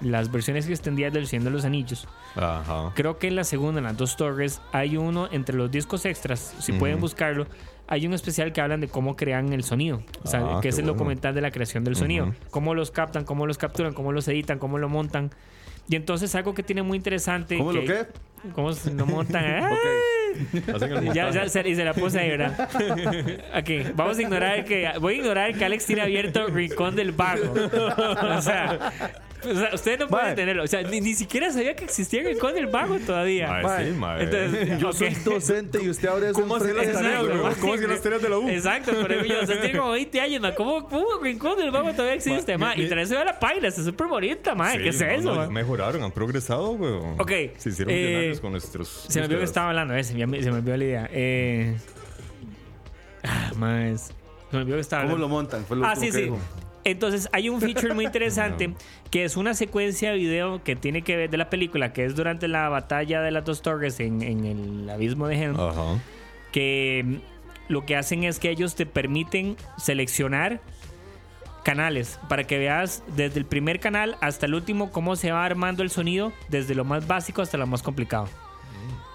[0.00, 2.92] las versiones extendidas del Señor de los Anillos, Ajá.
[2.94, 6.54] creo que en la segunda, en las dos torres, hay uno entre los discos extras,
[6.58, 7.02] si pueden Ujú.
[7.02, 7.46] buscarlo,
[7.86, 10.78] hay un especial que hablan de cómo crean el sonido, o sea, Ah, que es
[10.78, 10.94] el bueno.
[10.98, 12.34] documental de la creación del sonido, Ujú.
[12.50, 15.30] cómo los captan, cómo los capturan, cómo los editan, cómo lo montan.
[15.88, 17.58] Y entonces algo que tiene muy interesante...
[17.58, 18.06] ¿Cómo lo que- qué?
[18.54, 19.44] ¿Cómo lo montan?
[19.64, 20.62] ¡Ay!
[20.72, 22.68] Hacen el Ya, ya se, y se la puse ahí, ¿verdad?
[23.52, 24.88] Aquí, vamos a ignorar que.
[25.00, 27.52] Voy a ignorar que Alex tiene abierto Rincón del Vago.
[27.52, 28.92] O sea,
[29.44, 30.34] o sea, ustedes no pueden Mae.
[30.34, 30.64] tenerlo.
[30.64, 33.48] O sea, ni, ni siquiera sabía que existía Rincón del Vago todavía.
[33.62, 34.22] Mae, sí, mae.
[34.24, 34.94] Entonces, Yo ok.
[34.94, 37.38] soy docente y usted abre eso ¿Cómo de tareas, mí, güey?
[37.38, 37.54] güey.
[37.60, 38.48] ¿Cómo hacen las tareas de la U?
[38.48, 40.54] Exacto, pero yo, o sea, tiene como 20 años, ma.
[40.54, 42.76] ¿Cómo, cómo Rincón del Vago todavía existe, ma?
[42.76, 44.72] Y trae eso de la página, está súper bonita, ma.
[44.72, 45.44] Sí, ¿Qué es no, eso, no, ma?
[45.46, 46.92] ya mejoraron, han progresado, güey.
[47.18, 49.06] Ok, Se hicieron eh, millonarios con nuestros.
[49.08, 51.08] Se me olvidó que estaba hablando, ese, ya me- se me olvidó la idea.
[51.12, 51.76] Eh.
[53.22, 54.12] Ah, más.
[54.50, 55.28] Se me olvidó que estaba ¿Cómo hablando.
[55.28, 55.64] lo montan?
[55.64, 56.22] Fue lo Ah, último sí, que sí.
[56.24, 56.38] dijo.
[56.84, 58.74] Entonces hay un feature muy interesante
[59.10, 62.14] que es una secuencia de video que tiene que ver de la película, que es
[62.14, 65.56] durante la batalla de las dos torres en, en el abismo de Helm,
[66.52, 70.60] que mm, lo que hacen es que ellos te permiten seleccionar
[71.62, 75.82] canales para que veas desde el primer canal hasta el último cómo se va armando
[75.82, 78.28] el sonido desde lo más básico hasta lo más complicado.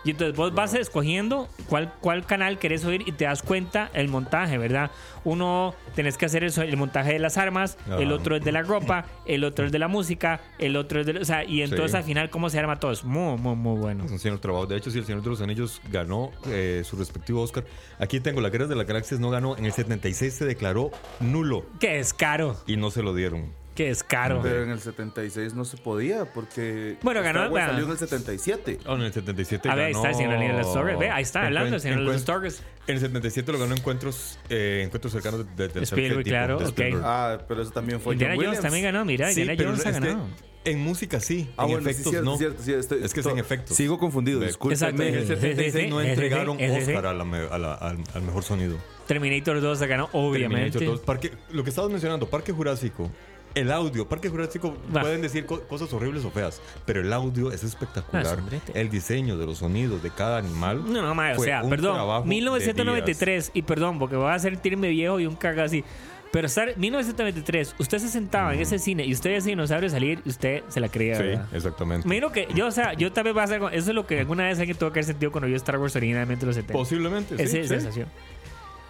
[0.05, 4.07] Y entonces vos vas escogiendo cuál, cuál canal querés oír y te das cuenta el
[4.07, 4.91] montaje, ¿verdad?
[5.23, 8.61] Uno tenés que hacer eso, el montaje de las armas, el otro es de la
[8.61, 11.17] ropa, el otro es de la música, el otro es de...
[11.17, 11.97] O sea, y entonces Sí.
[11.97, 14.05] al final cómo se arma todo es muy, muy, muy bueno.
[14.05, 14.67] Es un señor trabajo.
[14.67, 17.65] De hecho, sí, el Señor de los Anillos ganó eh, su respectivo Oscar.
[17.97, 19.57] Aquí tengo la Guerra de las Galaxias, no ganó.
[19.57, 23.51] En el 76 se declaró nulo Que es caro, y no se lo dieron.
[23.75, 24.39] Que es caro.
[24.41, 27.97] Pero en el 76 no se podía porque Bueno, ganó- Star Wars salió en el
[27.97, 28.79] 77.
[28.87, 30.97] Oh, en el 77 A ver, ahí está el Señor de los Torres.
[30.97, 32.63] Ve, ahí está hablando el Señor de Torres.
[32.87, 36.57] En el 77 lo ganó Encuentros, eh, encuentros cercanos de, de, del Spielberg, tipo, claro,
[36.59, 36.99] de.
[37.03, 39.89] Ah, pero eso también fue Indiana John Jones también ganó, mira, Sí, Indiana Jones ha
[39.89, 40.27] es que ganado.
[40.65, 42.37] en música sí, Ah, en bueno, sí, efectos cierto, no.
[42.37, 43.75] cierto, sí, estoy- Es que es en efectos.
[43.75, 45.07] Sigo confundido, discúlpeme.
[45.09, 46.57] En el Sí, sí, 76 no entregaron.
[46.61, 48.77] Oscar a la me- a la- al, al mejor sonido.
[49.07, 50.71] Terminator 2 se ganó, obviamente.
[50.71, 51.05] Terminator 2.
[51.05, 53.11] Parque, lo que estabas mencionando, Parque Jurásico.
[53.55, 55.01] El audio, Parque Jurásico Va.
[55.01, 58.37] pueden decir co- cosas horribles o feas, pero el audio es espectacular.
[58.39, 60.83] Ah, el diseño de los sonidos de cada animal.
[60.85, 64.37] No, no, mae, o sea, un perdón, trabajo de 1993, y perdón, porque voy a
[64.39, 65.83] sentirme viejo y un caga así.
[66.31, 70.21] Pero estar 1993, usted se sentaba en ese cine y usted veía ese dinosaurio salir
[70.25, 71.15] y usted se la creía.
[71.15, 71.47] Sí, ¿verdad?
[71.53, 72.05] exactamente.
[72.05, 73.61] Me imagino que yo, o sea, yo tal vez voy a hacer.
[73.71, 75.95] Eso es lo que alguna vez alguien tuvo que haber sentido cuando vio Star Wars
[75.95, 76.73] originalmente en los 70.
[76.73, 77.35] Posiblemente.
[77.41, 78.01] Esa sí, sí.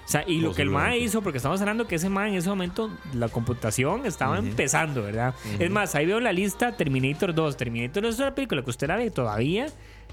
[0.06, 2.36] O sea, y lo que el MAE hizo, porque estamos hablando que ese MAE en
[2.36, 5.34] ese momento, la computación estaba empezando, ¿verdad?
[5.58, 7.58] Es más, ahí veo la lista Terminator 2.
[7.58, 9.66] Terminator 2 es una película que usted la ve todavía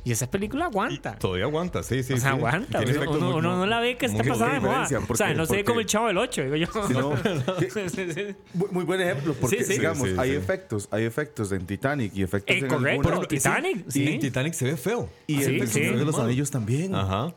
[0.04, 1.16] y esa película aguanta.
[1.16, 2.14] Todavía aguanta, sí, sí.
[2.14, 2.36] o sea, sí.
[2.38, 2.78] aguanta.
[2.78, 4.80] Tiene o sea, efectos uno, muy- uno no la ve que está pasada de moda.
[4.80, 6.66] diferencia, O sea, porque- no se ve porque- como el chavo del 8, digo yo.
[6.88, 7.10] Si no,
[8.54, 9.72] muy, muy buen ejemplo, porque Sí, sí.
[9.78, 10.36] digamos, Sí, sí, hay sí.
[10.36, 14.04] efectos, hay efectos en Titanic y efectos Eh, en correcto, algunas- Titanic, sí.
[14.08, 15.08] Y Titanic se ve feo.
[15.26, 15.60] y sí.
[15.82, 16.94] en de los anillos también.
[16.94, 17.32] Ajá.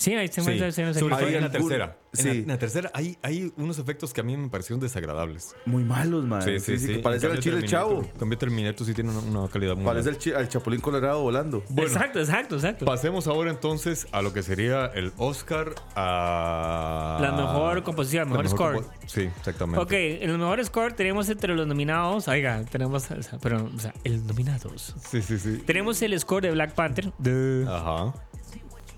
[0.00, 0.40] Sí, ahí se Sí.
[0.40, 1.96] muestra se- se- Sobre todo en la algún- tercera.
[2.12, 2.24] En, sí.
[2.28, 5.54] la, en la tercera hay, hay unos efectos que a mí me parecieron desagradables.
[5.66, 6.40] Muy malos, man.
[6.40, 8.08] Sí, sí, que parece el chile chavo.
[8.18, 11.62] Cambio, Terminator sí tiene una, una calidad muy Parece el, chi- al chapulín colorado volando.
[11.76, 12.86] Exacto, exacto, exacto.
[12.86, 17.18] Pasemos ahora entonces a lo que sería el Oscar a...
[17.20, 18.74] La mejor composición, La mejor score.
[18.76, 19.80] compo- Sí, exactamente.
[19.82, 22.26] Ok, en el mejor score tenemos entre los nominados.
[22.28, 23.06] Oiga, tenemos.
[23.42, 24.94] pero, o sea, el nominados.
[25.10, 25.62] Sí, sí, sí.
[25.66, 27.12] Tenemos el score de Black Panther.
[27.18, 28.14] De- Ajá.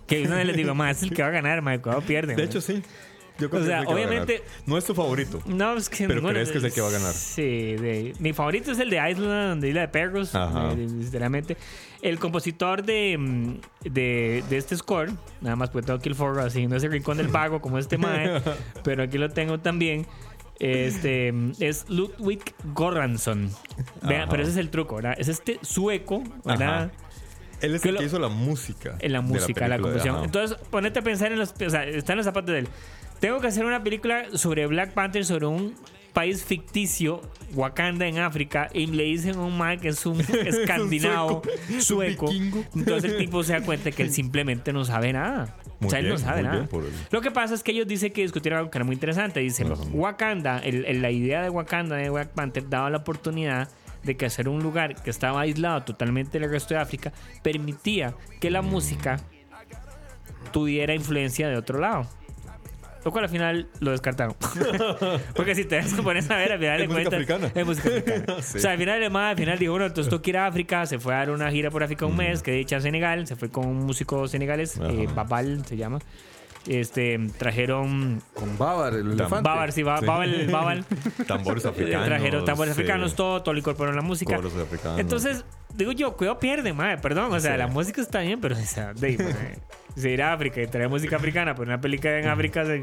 [0.07, 1.62] Que vez les digo, más es el que va a ganar.
[1.80, 2.34] Cuando pierde.
[2.34, 2.48] De ma".
[2.48, 2.82] hecho, sí.
[3.38, 5.40] Yo creo O que es obviamente- No es tu favorito.
[5.46, 7.12] No, es que Pero crees que es el que va a ganar.
[7.14, 10.74] Sí, de- mi favorito es el de Island, de Isla de Perros, Ajá.
[10.74, 11.57] de- sinceramente.
[12.03, 13.55] El compositor de, mm,
[13.90, 16.92] de, de este score, nada más porque tengo aquí el forro así, no es el
[16.92, 18.42] rincón del vago como este mae,
[18.84, 20.07] pero aquí lo tengo también.
[20.61, 23.50] Este es Ludwig Goransson.
[24.03, 25.14] Vean, pero ese es el truco, ¿verdad?
[25.18, 26.84] Es este sueco, ¿verdad?
[26.84, 26.90] Ajá.
[27.62, 28.96] Él es Que el lo- que hizo la música.
[29.00, 30.24] En la música, la, película, composición.
[30.24, 31.54] Entonces, ponete a pensar en los.
[31.64, 32.68] O sea, está en los zapatos de él.
[33.20, 35.74] Tengo que hacer una película sobre Black Panther, sobre un
[36.12, 37.22] país ficticio,
[37.54, 40.20] Wakanda en África, y le dicen a un man que es un
[40.66, 42.30] escandinavo, es un sueco.
[42.74, 45.56] Entonces el tipo se da cuenta que él simplemente no sabe nada.
[45.80, 46.68] Muy o sea, él no sabe nada.
[47.10, 49.40] Lo que pasa es que ellos dicen que discutieron algo que era muy interesante.
[49.40, 49.72] Dicen.
[49.92, 53.68] Wakanda, el- el- la idea de Wakanda, de Black Panther, daba la oportunidad
[54.03, 58.50] de que hacer un lugar que estaba aislado totalmente del resto de África permitía que
[58.50, 59.20] la música
[60.53, 62.07] tuviera influencia de otro lado.
[63.05, 64.36] Lo cual al final lo descartaron.
[65.34, 67.14] Porque si te pones a ver, al final de cuentas.
[67.14, 67.50] africana.
[67.53, 68.24] Es música africana.
[68.42, 68.59] Sí.
[68.59, 70.86] O sea, al final, además, al final dijo, bueno, entonces tengo que ir a África.
[70.86, 73.26] Se fue a dar una gira por África un mes, que dicha a Senegal.
[73.26, 75.09] Se fue con un músico senegalés, eh.
[75.14, 75.98] Babal se llama.
[76.68, 79.48] Este, trajeron Con Bávar, el elefante.
[79.48, 80.06] Babal, sí, Ba- Sí.
[80.50, 80.84] Babal.
[81.26, 82.06] Tambores africanos.
[82.06, 82.80] trajeron tambores sí.
[82.80, 84.36] africanos, todo, todo lo incorporaron en la música.
[84.36, 85.00] Coros africanos.
[85.00, 85.44] Entonces,
[85.74, 87.32] digo yo, cuidado pierde, madre, perdón.
[87.32, 87.58] O sea, Sí.
[87.58, 89.58] la música está bien, pero o sea, de, mae,
[89.96, 92.80] si ir a África y traer música africana, pero una película en África, se-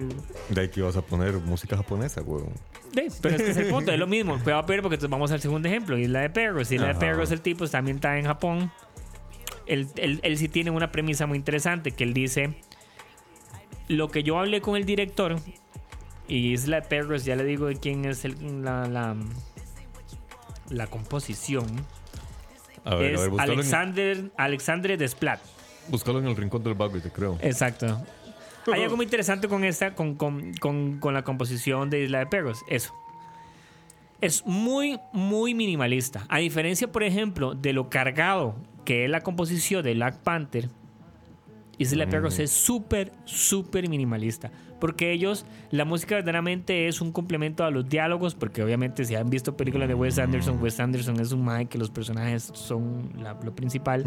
[0.49, 2.51] De ahí que ibas a poner música japonesa, huevón.
[2.93, 4.38] de, pero es que es el punto, es lo mismo.
[4.43, 6.69] Cuidado pierde porque entonces vamos al segundo ejemplo, Isla de Perros.
[6.69, 6.99] Isla de Ajá.
[6.99, 8.71] Perros, el tipo también está en Japón.
[9.67, 12.55] Él, él- él sí tiene una premisa muy interesante que él dice,
[13.89, 15.35] lo que yo hablé con el director,
[16.27, 19.15] y Isla de Perros, ya le digo de quién es el- la, la,
[20.69, 21.65] la composición,
[22.85, 25.39] A ver, es a ver, búscalo, en, Alexander, Alexandre Desplat.
[25.89, 27.37] búscalo en el rincón del vago y te creo.
[27.41, 28.01] Exacto.
[28.71, 32.27] Hay algo muy interesante con esta, con, con- con- con la composición de Isla de
[32.27, 32.59] Perros.
[32.67, 32.93] Eso.
[34.21, 36.25] Es muy, muy minimalista.
[36.29, 40.69] A diferencia, por ejemplo, de lo cargado que es la composición de Black Panther,
[41.80, 44.51] Isla de Perros es súper, súper minimalista.
[44.80, 48.36] Porque ellos, la música verdaderamente es un complemento a los diálogos.
[48.36, 51.77] Porque obviamente, si han visto películas de Wes Anderson, Wes Anderson es un mae que
[51.77, 54.03] los personajes son la- lo principal.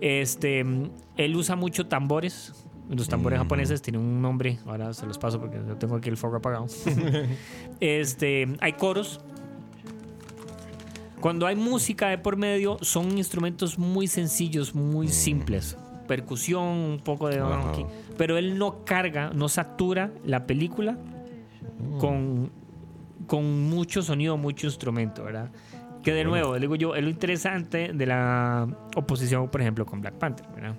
[0.00, 2.52] Este, mm, él usa mucho tambores.
[2.90, 4.58] Los tambores japoneses tienen un nombre.
[4.66, 6.66] Ahora se los paso porque yo tengo aquí el foco apagado.
[7.80, 9.20] este, hay coros.
[11.20, 15.76] Cuando hay música de por medio, son instrumentos muy sencillos, muy simples.
[16.08, 17.40] Percusión, un poco de.
[18.16, 20.98] Pero él no carga, no satura la película
[22.00, 22.50] con,
[23.28, 25.50] con mucho sonido, mucho instrumento, ¿verdad?
[26.02, 30.14] Que de nuevo, digo yo, es lo interesante de la oposición, por ejemplo, con Black
[30.14, 30.74] Panther, ¿verdad?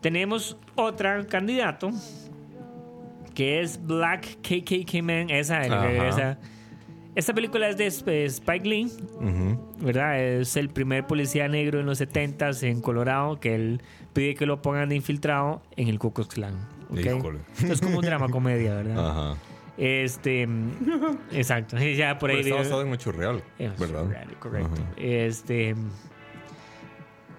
[0.00, 1.90] Tenemos otra candidato
[3.34, 5.30] que es Black KKK Man.
[5.30, 6.08] Esa, Ajá.
[6.08, 6.38] esa.
[7.18, 8.92] Esta película es de Sp- Spike Lee.
[9.80, 10.20] ¿verdad?
[10.22, 14.62] Es el primer policía negro en los 70s en Colorado que él pide que lo
[14.62, 16.38] pongan de infiltrado en el Ku Klux.
[17.68, 19.10] Es como un drama comedia, ¿verdad?
[19.10, 19.36] Ajá.
[19.76, 20.48] Este,
[21.32, 21.76] exacto.
[21.78, 22.36] Ya por ahí.
[22.42, 24.06] Pero está basado en hecho real, es ¿verdad?
[24.08, 24.70] real, correcto.
[24.74, 24.92] Ajá.
[24.96, 25.74] Este.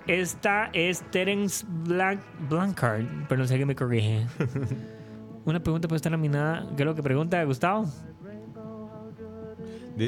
[0.07, 2.19] Esta es Terence Black,
[2.49, 4.25] Blancard, pero no sé qué me corrige.
[5.45, 6.67] Una pregunta puede estar nominada.
[6.75, 7.85] ¿Qué es lo que pregunta Gustavo?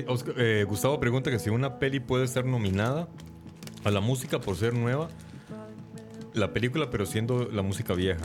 [0.08, 3.08] Oscar- eh, Gustavo pregunta que si una peli puede ser nominada
[3.84, 5.10] a la música por ser nueva,
[6.34, 8.22] la película, pero siendo la música vieja.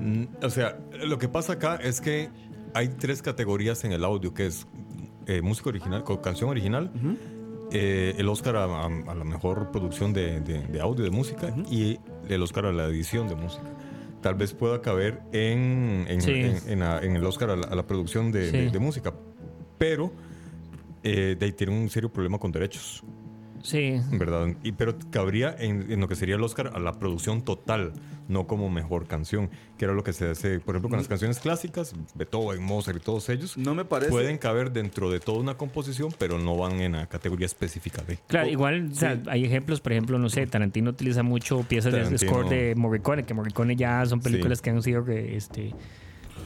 [0.00, 2.28] Mm, O sea, lo que pasa acá es que
[2.74, 4.66] hay tres categorías en el audio, que es
[5.26, 6.90] eh, música original, canción original,
[7.70, 11.54] eh, el Oscar a, a- a la mejor producción de, de- de audio de música
[11.70, 13.62] y el Oscar a la edición de música.
[14.22, 16.30] Tal vez pueda caber en, en, Sí.
[16.30, 18.56] en- en la- en el Oscar a la, a la producción de, Sí.
[18.56, 19.12] de- de música,
[19.78, 20.12] pero
[21.02, 23.02] eh, de ahí tiene un serio problema con derechos.
[23.62, 24.00] Sí.
[24.12, 24.48] ¿verdad?
[24.62, 27.92] Y, pero cabría en, en lo que sería el Oscar a la producción total,
[28.28, 31.38] no como mejor canción, que era lo que se hace, por ejemplo, con las canciones
[31.38, 33.56] clásicas, Beethoven, Mozart y todos ellos.
[33.56, 34.10] No me parece.
[34.10, 38.18] Pueden caber dentro de toda una composición, pero no van en la categoría específica de.
[38.26, 41.92] Claro, O- igual o sea, hay ejemplos, por ejemplo, no sé, Tarantino utiliza mucho piezas
[41.92, 45.72] de score de Morricone, que Morricone ya son películas que han sido que, este,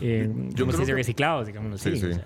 [0.01, 0.85] eh, Yo ¿cómo se creo dice?
[0.87, 2.07] que- reciclados, digamos Sí, sí.
[2.07, 2.25] o sea,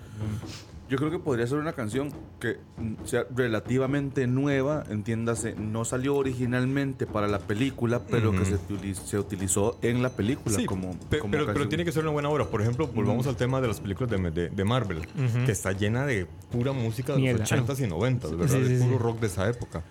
[0.91, 6.17] Yo creo que podría ser una canción que mm, sea relativamente nueva, entiéndase, no salió
[6.17, 8.57] originalmente para la película, pero que se,
[8.95, 12.27] se utilizó en la película Sí, como, pe- como pero, tiene que ser una buena
[12.27, 12.43] obra.
[12.45, 15.07] Por ejemplo, volvamos al tema de las películas de, de- de Marvel,
[15.45, 17.39] que está llena de pura música de Mierda.
[17.39, 18.47] los 80s y 90s, ¿verdad?
[18.57, 19.03] Sí, sí, de puro sí.
[19.03, 19.83] rock de esa época.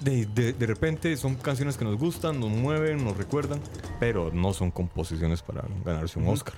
[0.00, 3.60] de, de, de repente son canciones que nos gustan, nos mueven, nos recuerdan,
[4.00, 6.54] pero no son composiciones para ganarse un Oscar.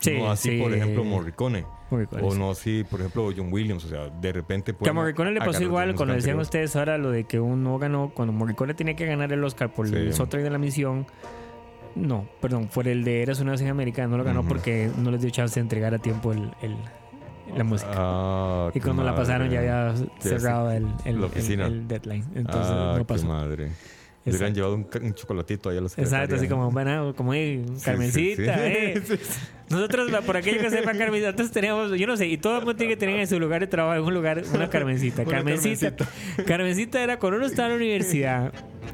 [0.00, 0.60] Sí, no así, sí.
[0.60, 1.64] por ejemplo, Morricone.
[1.90, 2.38] Morricone, o sí.
[2.38, 3.84] no así, por ejemplo, John Williams.
[3.84, 4.74] O sea, de repente.
[4.74, 8.10] Que a Morricone le pasó igual cuando decían ustedes ahora lo de que uno ganó,
[8.14, 11.06] cuando Morricone tenía que ganar el Oscar por el soundtrack de la misión.
[11.94, 15.22] No, perdón, por el de Eras una nación americana, no lo ganó porque no les
[15.22, 16.76] dio chance de entregar a tiempo el, el-
[17.56, 17.90] la música.
[17.94, 22.24] Ah, y cuando la pasaron ya había cerrado el, el- deadline.
[22.34, 23.26] Entonces ah, no qué pasó.
[23.26, 23.70] madre.
[24.26, 27.84] Le hubieran llevado un, chocolatito ahí a la Exacto, así como, bueno, como eh, Sí,
[27.84, 28.76] Carmencita, sí, sí.
[28.76, 29.02] eh.
[29.06, 29.40] Sí, sí.
[29.70, 32.76] Nosotros, por aquello que sepan Carmencita, nosotros teníamos, yo no sé, y todo el mundo
[32.76, 35.24] tiene que tener en su lugar de trabajo, en un lugar, una Carmencita.
[35.26, 35.94] Carmencita.
[36.46, 38.52] Carmencita era cuando uno estaba en la universidad,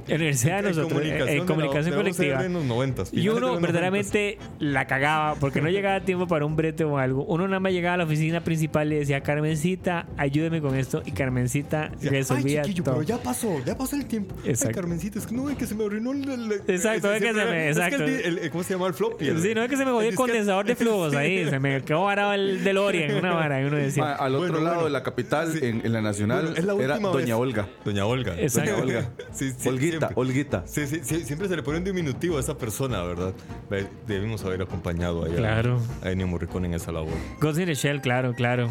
[0.08, 2.44] en universidad de En nosotros, en comunicación ser colectiva.
[2.44, 6.56] En los 90, Y uno verdaderamente la cagaba porque no llegaba a tiempo para un
[6.56, 7.24] brete o algo.
[7.24, 11.02] Uno nada más llegaba a la oficina principal y decía, Carmencita, ayúdeme con esto.
[11.04, 12.84] Y Carmencita resolvía Ay, todo.
[12.96, 14.34] pero ya pasó, ya pasó el tiempo.
[14.44, 14.68] Exacto.
[14.68, 16.28] Ay, Carmencita, es que no, es que se me arruinó el...
[16.28, 18.04] el- Exacto, es que se me- es que exacto.
[18.04, 19.28] el el- ¿Cómo se llama el floppy?
[19.28, 21.48] El- Sí, no es que se me jodió el condensador de flujos ahí.
[21.48, 23.60] Se me quedó varado el DeLorean, una vara.
[23.62, 24.84] Y uno decía, al otro Bueno, lado bueno.
[24.86, 25.58] de la capital, Sí.
[25.62, 27.34] en, en la nacional, Bueno, es la era última Doña vez.
[27.34, 27.68] Olga.
[27.84, 28.40] Doña Olga.
[28.40, 28.70] Exacto.
[28.72, 29.10] Doña Olga.
[29.32, 30.14] Sí, sí, Olguita, siempre.
[30.16, 30.62] Olguita.
[30.66, 33.32] Sí, sí, sí, siempre se le pone un diminutivo a esa persona, ¿verdad?
[33.70, 35.80] Ve- Debimos haber acompañado ahí a- Claro.
[36.02, 37.12] a Ennio Morricone en esa labor.
[37.40, 38.68] Ghost in the Shell, claro, claro.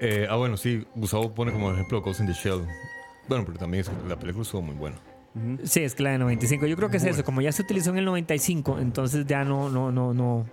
[0.00, 2.62] Eh, ah, bueno, sí, Gustavo pone como ejemplo Ghost in the Shell.
[3.28, 4.96] Bueno, pero también es- la película estuvo muy buena.
[5.64, 6.66] Sí, es que la de 95.
[6.66, 7.22] Yo creo que es eso.
[7.24, 10.46] Como ya se utilizó en el 95, entonces ya no, no, no, no.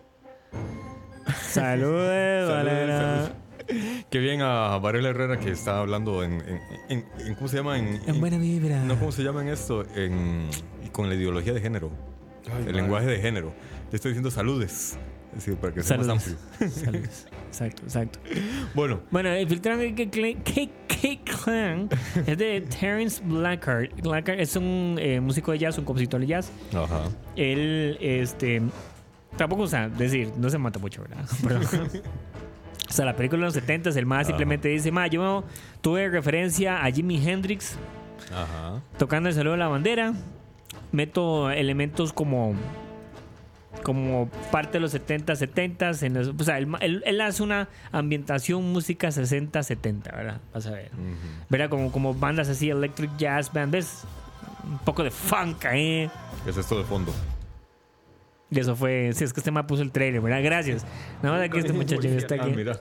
[1.41, 3.31] Saludos, Valera.
[4.09, 7.77] Qué bien a Varela Herrera que está hablando en, en- en- en- ¿cómo se llama?
[7.79, 8.83] En, En buena vibra.
[8.83, 9.85] No, ¿cómo se llama en esto?
[9.95, 10.47] En,
[10.91, 11.91] con la ideología de género.
[12.67, 13.53] el lenguaje de género.
[13.91, 14.97] Le estoy diciendo saludes.
[15.31, 16.27] Es decir, para que sea más Saludos.
[16.59, 16.69] amplio.
[16.85, 17.25] Saludos.
[17.49, 18.19] Exacto, exacto.
[18.73, 21.89] Bueno, Bueno, el filtrón de K-Clan
[22.25, 23.89] es de Terence Blackard.
[24.01, 26.51] Blackard es un eh, músico de jazz, un compositor de jazz.
[26.73, 27.09] ajá.
[27.35, 28.61] Él, este.
[29.37, 31.25] Tampoco, o sea, decir, no se mata mucho, ¿verdad?
[31.45, 31.59] Pero-
[32.95, 35.43] o sea, la película de los 70 el más simplemente dice, ma, yo
[35.81, 37.75] tuve referencia a Jimi Hendrix
[38.31, 38.81] Ajá.
[38.97, 40.13] tocando el saludo de la bandera.
[40.93, 42.55] Meto elementos como
[43.83, 47.67] como parte de los 70, 70, en los- o sea, él, él- él hace una
[47.91, 50.39] ambientación música 60, 70, ¿verdad?
[50.53, 50.89] Vas a ver.
[51.49, 51.69] ¿Verdad?
[51.69, 54.03] Como, como bandas así, electric jazz band, ¿ves?
[54.63, 56.09] Un poco de funk ahí.
[56.45, 57.13] ¿Qué es esto de fondo?
[58.55, 60.41] Y eso fue, sí, es que este me puso el trailer, ¿verdad?
[60.43, 60.85] Gracias.
[61.21, 62.53] Nada más aquí este muchacho está Ah, aquí.
[62.55, 62.79] mira.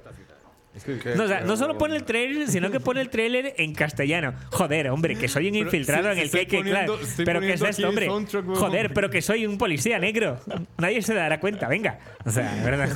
[1.16, 4.34] No, o sea, no solo pone el trailer, sino que pone el trailer en castellano.
[4.50, 7.52] Joder, hombre, que soy un Pero infiltrado sí, en el KK poniendo- estoy Pero ¿qué
[7.52, 8.08] es esto, hombre?
[8.08, 10.40] Joder, pero que soy un policía negro.
[10.78, 11.98] Nadie se dará cuenta, venga.
[12.24, 12.88] O sea, ¿verdad?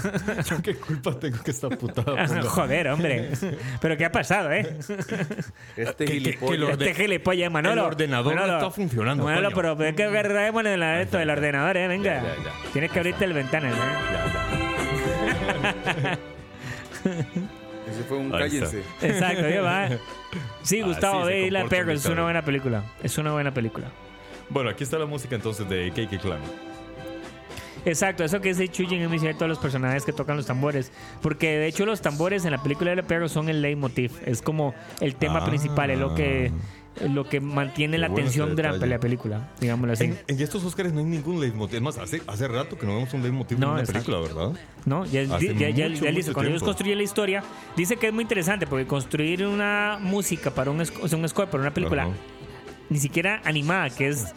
[0.51, 2.43] Yo qué culpa tengo que esta putada ponga?
[2.43, 3.31] Joder, hombre.
[3.81, 4.77] Pero ¿qué ha pasado, eh?
[5.77, 6.71] Este que- que- que gilipollas.
[6.71, 7.83] Este gilipollas, Manolo.
[7.83, 9.77] el ordenador no Manolo, está funcionando, Manolo, coño.
[9.77, 12.15] pero es que agarremos el, esto del ordenador, eh, venga.
[12.17, 12.53] Ya, ya, ya.
[12.73, 13.75] Tienes que abrirte el ventana, ¿eh?
[18.09, 18.67] Fue un Ahí está.
[18.71, 18.83] cállense.
[19.07, 19.89] Exacto, ya va.
[20.63, 22.85] Sí, Gustavo, Así se ve la comporta es una buena película.
[23.03, 23.91] Es una buena película.
[24.51, 26.41] Bueno, aquí está la música entonces de KK Clan.
[27.85, 30.93] Exacto, eso que dice Chuyin es muy cierto a los personajes que tocan los tambores.
[31.23, 34.13] Porque de hecho los tambores en la película de la Perro son el leitmotiv.
[34.27, 35.47] Es como el tema Ah.
[35.47, 36.51] principal, es lo que,
[37.09, 40.05] lo que mantiene Qué la tensión de la, película, digámoslo así.
[40.05, 41.77] En, en estos Oscars no hay ningún leitmotiv.
[41.77, 44.53] Es más, hace, hace rato que no vemos un leitmotiv No, en una película, ¿verdad?
[44.85, 45.05] ¿no?
[45.07, 47.43] Ya, ya, mucho, ya cuando ellos construyen la historia,
[47.77, 51.49] dice que es muy interesante porque construir una música para un, o sea, un score
[51.49, 52.09] para una película,
[52.89, 54.35] ni siquiera animada, que es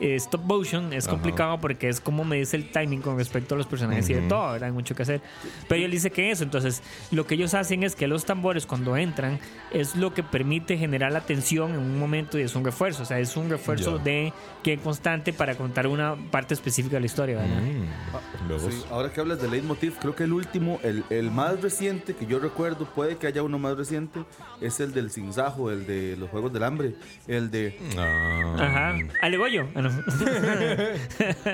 [0.00, 1.12] eh, stop motion, es Ajá.
[1.16, 4.22] complicado porque es como me dice el timing con respecto a los personajes y de
[4.22, 4.68] todo, ¿verdad?
[4.68, 5.20] Hay mucho que hacer.
[5.68, 8.96] Pero él dice que eso, entonces lo que ellos hacen es que los tambores cuando
[8.96, 9.38] entran
[9.72, 13.06] es lo que permite generar la tensión en un momento y es un refuerzo, o
[13.06, 14.04] sea, es un refuerzo Ya.
[14.04, 14.32] de
[14.62, 17.60] que constante para contar una parte específica de la historia, ¿verdad?
[17.62, 21.60] Mm, luego- Sí, ahora que hablas de leitmotiv, creo que el último, el, el más
[21.62, 24.20] reciente que yo recuerdo, puede que haya uno más reciente,
[24.60, 26.94] es el del Sinsajo, el de los Juegos del Hambre,
[27.28, 27.78] el de...
[27.98, 28.56] Ah.
[28.58, 28.94] Ajá.
[29.22, 29.66] Alegoyo.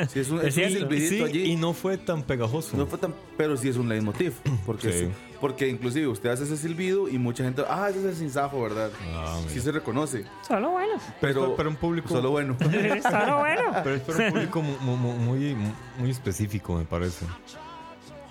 [0.09, 1.43] Si es un, Es es un Sí, allí.
[1.53, 2.77] y no fue tan pegajoso.
[2.77, 4.33] No fue tan, pero sí es un leitmotiv,
[4.67, 5.09] porque, Sí.
[5.41, 8.91] porque inclusive usted hace ese silbido y mucha gente, ah, ese es el sinsajo, ¿verdad?
[9.15, 10.95] Ah, sí se reconoce, Solo bueno.
[11.21, 12.57] pero para- un público- solo bueno.
[13.03, 13.63] Solo bueno.
[13.83, 15.57] Pero es para un público mu- mu- mu- muy,
[15.99, 17.27] muy, específico, me parece.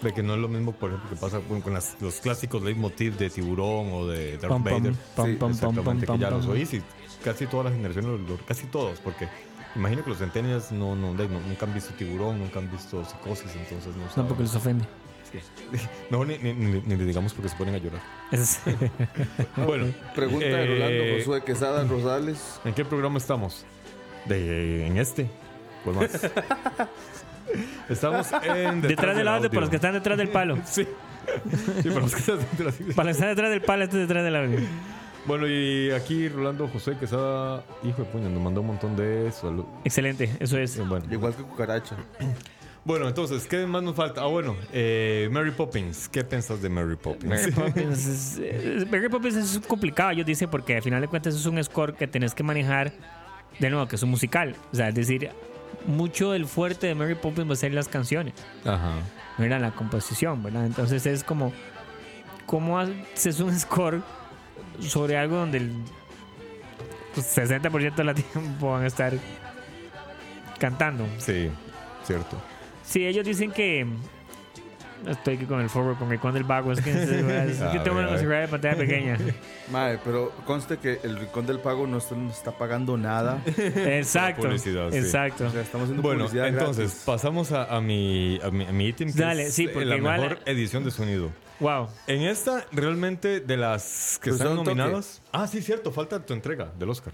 [0.02, 2.64] De que no es lo mismo, por ejemplo, que pasa con, con las- los clásicos
[2.64, 4.94] leitmotiv de Tiburón o de Darth Pam, Vader.
[5.16, 6.82] pam, Sí, pam, Exactamente, que ya los oís y
[7.24, 9.28] casi todas las generaciones, casi todos, porque
[9.76, 13.52] imagino que los centenias no, no, no- nunca han visto Tiburón, nunca han visto Psicosis,
[13.56, 14.46] entonces no No, porque saben.
[14.46, 14.86] les ofende.
[16.10, 18.02] Mejor ni, ni, ni- ni le digamos porque se ponen a llorar.
[18.32, 18.60] Es-
[19.56, 22.60] Bueno, Pregunta de eh, Rolando Josué Quesada Rosales.
[22.66, 23.66] ¿en qué programa estamos?
[24.26, 25.30] De, en este.
[25.84, 26.12] ¿Cuál más?
[27.90, 30.58] Estamos en detrás del audio, para los que están detrás del palo.
[30.66, 30.88] Sí.
[31.82, 32.76] Sí, para los que están detrás.
[32.96, 34.60] Para los que están detrás del palo, este es detrás del audio.
[35.26, 39.66] Bueno, y aquí Rolando José Quesada, hijo de puño, nos mandó un montón de salud.
[39.86, 40.78] Excelente, eso es.
[40.78, 41.96] Eh, Bueno, Igual que Cucaracha.
[42.86, 44.22] bueno, entonces, ¿qué más nos falta?
[44.22, 46.10] Ah, bueno, eh, Mary Poppins.
[46.10, 47.26] ¿Qué piensas de Mary Poppins?
[47.26, 51.36] Mary Poppins es, es- Mary Poppins es complicado, ellos dicen, porque al final de cuentas
[51.36, 52.92] es un score que tenés que manejar
[53.60, 54.56] de nuevo, que es un musical.
[54.74, 55.30] O sea, es decir,
[55.86, 58.34] mucho del fuerte de Mary Poppins va a ser las canciones,
[58.66, 58.94] Ajá.
[59.38, 59.62] ¿verdad?
[59.62, 60.66] La composición, ¿verdad?
[60.66, 61.54] Entonces es como,
[62.48, 64.02] ¿cómo haces un score
[64.80, 65.72] sobre algo donde el
[67.14, 69.14] pues, 60% de la tiempo van a estar
[70.60, 71.08] cantando?
[71.18, 71.50] Sí,
[72.06, 72.42] cierto.
[72.84, 73.86] Sí, ellos dicen que.
[75.08, 76.72] Estoy aquí con el forward, con el con del vago.
[76.72, 79.18] Es que, es que A tengo ver, una seguridad de pantalla pequeña.
[79.72, 83.42] Madre, pero conste que el Rincón del Pago no está, no está pagando nada.
[83.58, 84.44] Exacto.
[84.44, 84.98] publicidad, sí.
[84.98, 85.46] Exacto.
[85.48, 87.04] O sea, estamos haciendo Bueno, publicidad entonces, gratis.
[87.06, 89.12] pasamos a, a mi, a, mi, a mi ítem.
[89.12, 91.32] que Dale, es sí, porque la igual- mejor edición de sonido.
[91.60, 91.88] Wow.
[92.08, 95.22] En esta, realmente, de las que Pues están nominadas.
[95.32, 97.14] Ah, sí, cierto, falta tu entrega del Oscar.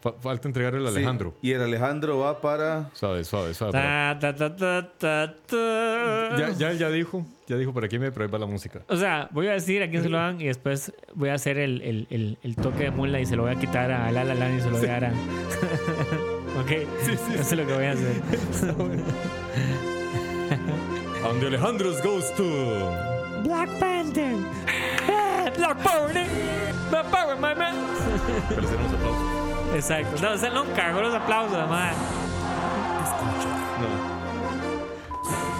[0.00, 1.34] Fa- falta entregarle al Sí, Alejandro.
[1.42, 2.90] Y el Alejandro va para.
[2.92, 3.72] Suave, suave, suave.
[3.72, 6.36] Ta, ta, ta, ta, ta, ta.
[6.38, 8.82] Ya, ya, ya dijo, ya dijo para quién me prohíba la música.
[8.88, 11.58] O sea, voy a decir a quién se lo dan y después voy a hacer
[11.58, 14.22] el, el, el, el toque de mula y se lo voy a quitar a La
[14.24, 15.10] La Land y se lo voy a dar a.
[16.60, 16.70] ok.
[16.70, 18.22] Eso es lo que voy a hacer.
[21.24, 22.44] A donde Alejandro's goes to.
[23.42, 24.34] Black Panther.
[25.56, 26.12] Black Power.
[26.90, 27.74] Black Power, my man.
[28.48, 29.45] Pero hacer unos aplausos.
[29.74, 30.20] Exacto.
[30.22, 31.94] No, se no cagó los aplausos, además.
[33.80, 34.16] No.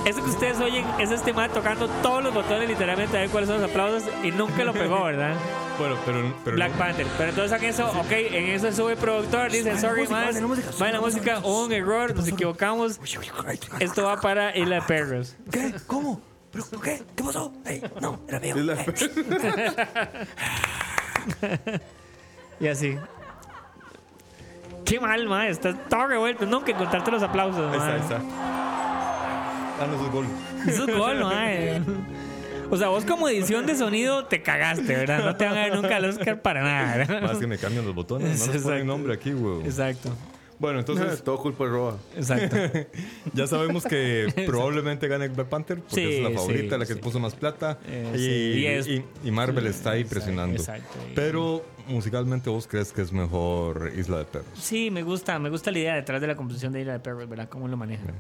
[0.09, 3.49] Eso que ustedes oyen es este man tocando todos los botones literalmente a ver cuáles
[3.49, 5.35] son los aplausos y nunca lo pegó, ¿verdad?
[5.77, 6.35] Bueno, pero.
[6.43, 7.07] pero Black no- Panther.
[7.19, 10.25] Pero entonces en eso, ok, en eso sube el productor, dice, sorry man,
[10.81, 12.99] va en la música, un error, nos equivocamos.
[13.79, 15.37] Esto va para Isla de Perros.
[15.53, 15.75] ¿Qué?
[15.87, 16.23] ¿Cómo?
[16.51, 17.03] ¿Pero qué?
[17.15, 17.53] ¿Qué pasó?
[17.67, 18.55] Ey, no, era mío.
[18.57, 18.79] La-
[22.59, 22.97] Y así.
[24.87, 26.47] Qué mal, man, está todo revuelto.
[26.47, 28.03] Nunca encontrarte los aplausos, Ahí está, ahí man.
[28.03, 28.21] está.
[29.81, 30.27] Danos el gol.
[30.67, 32.07] Eso es gol, man.
[32.71, 35.25] O sea, vos como edición de sonido te cagaste, ¿verdad?
[35.25, 37.23] No te van a dar nunca el Oscar para nada, ¿verdad?
[37.23, 38.47] Más que me cambian los botones.
[38.47, 39.61] No les ponen nombre aquí, güey.
[39.67, 40.11] Exacto,
[40.59, 41.23] Bueno, entonces.
[41.25, 41.99] Todo culpa de Roa.
[42.17, 42.57] exacto.
[43.35, 46.95] Ya sabemos que probablemente gane Black Panther porque Sí, es la favorita, sí, la que
[46.95, 47.01] sí.
[47.01, 47.79] puso más plata.
[47.87, 50.57] Eh, y, sí, y es- y- y Marvel está ahí presionando.
[50.57, 50.97] exacto.
[51.15, 54.49] Pero musicalmente vos crees que es mejor Isla de Perros.
[54.61, 57.29] Sí, me gusta, me gusta la idea detrás de la composición de Isla de Perros,
[57.29, 57.49] ¿verdad?
[57.49, 58.15] Cómo lo manejan.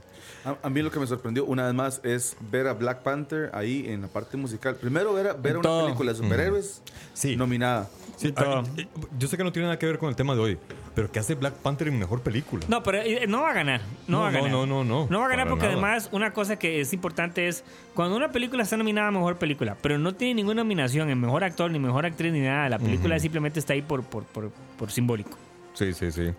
[0.45, 3.51] A, a mí lo que me sorprendió una vez más es ver a Black Panther
[3.55, 4.76] ahí en la parte musical.
[4.76, 5.84] Primero ver, a- ver una todo.
[5.87, 6.82] película de superhéroes
[7.14, 7.34] Sí.
[7.37, 7.89] nominada.
[8.16, 8.62] Sí, ah,
[9.18, 10.58] yo sé que no tiene nada que ver con el tema de hoy,
[10.94, 12.64] pero ¿qué hace Black Panther en mejor película?
[12.68, 13.80] No, pero eh, no va a ganar.
[14.08, 14.50] No, No, va a no, ganar.
[14.52, 15.06] no, no, no.
[15.10, 15.74] No va a ganar porque nada.
[15.74, 17.62] además una cosa que es importante es
[17.94, 21.44] cuando una película está nominada a mejor película, pero no tiene ninguna nominación en mejor
[21.44, 24.90] actor ni mejor actriz ni nada, la película simplemente está ahí por, por, por, por
[24.90, 25.36] simbólico.
[25.74, 26.32] Sí, sí, sí.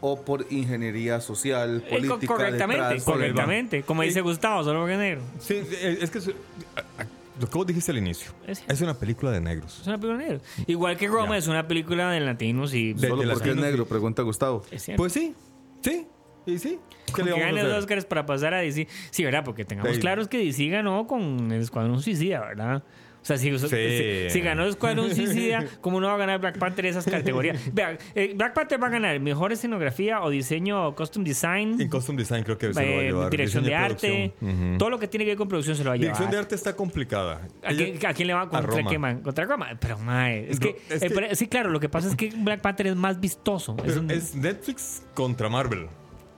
[0.00, 2.26] O, por ingeniería social, Eh, política.
[2.32, 3.04] correctamente, detrás.
[3.04, 3.82] correctamente.
[3.82, 5.20] Como dice Gustavo, solo negro.
[5.40, 7.06] Sí, es que es- a- a-
[7.40, 9.80] lo que vos dijiste al inicio Es una película de negros.
[9.80, 10.44] Es una película de negro.
[10.66, 11.36] Igual que Roma Ya.
[11.38, 14.62] es una película de latinos y De- Solo de porque es negro, pregunta Gustavo.
[14.70, 14.90] es.
[14.96, 15.34] Pues sí,
[15.82, 16.06] sí,
[16.46, 16.78] y sí.
[17.06, 17.72] ¿Qué Con le que gane los?
[17.78, 18.88] Oscars para pasar a DC.
[19.10, 19.44] Sí, ¿verdad?
[19.44, 20.00] Porque tengamos Sí.
[20.00, 22.82] claros que DC ganó con el Escuadrón Suicida, ¿verdad?
[23.22, 26.86] O sea, si, si- si ganó Escuadrón Suicida, ¿cómo no va a ganar Black Panther
[26.86, 27.56] esas categorías?
[27.72, 31.88] Vean, eh, Black Panther va a ganar mejor escenografía o diseño o costume design, En
[31.88, 33.30] Costume Design creo que se lo va a eh, llevar.
[33.30, 34.34] dirección de y arte,
[34.76, 36.14] todo lo que tiene que ver con producción se lo va a llevar.
[36.16, 37.46] Dirección de arte está complicada.
[37.64, 38.60] ¿A quién, Ella- a quién le va contra
[38.90, 39.14] Roma.
[39.16, 39.22] qué?
[39.22, 39.68] Contra Roma.
[39.78, 42.32] Pero, mae, es que, Ro- es eh, que- sí, claro, lo que pasa es que
[42.36, 43.76] Black Panther es más vistoso.
[43.78, 45.86] Es Pero un- es Netflix contra Marvel.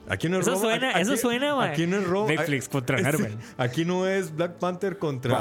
[0.09, 1.70] Aquí no es Eso Roma, suena- aquí- eso suena, mae.
[1.70, 2.28] Aquí no es Roma.
[2.28, 3.38] Netflix contra Marvel.
[3.57, 5.36] Aquí no es Black Panther contra,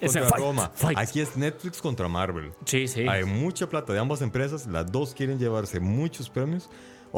[0.00, 0.70] contra fight, Roma.
[0.74, 0.98] fight.
[0.98, 2.52] Aquí es Netflix contra Marvel.
[2.64, 3.06] sí, sí.
[3.08, 4.66] Hay mucha plata de ambas empresas.
[4.66, 6.68] Las dos quieren llevarse muchos premios.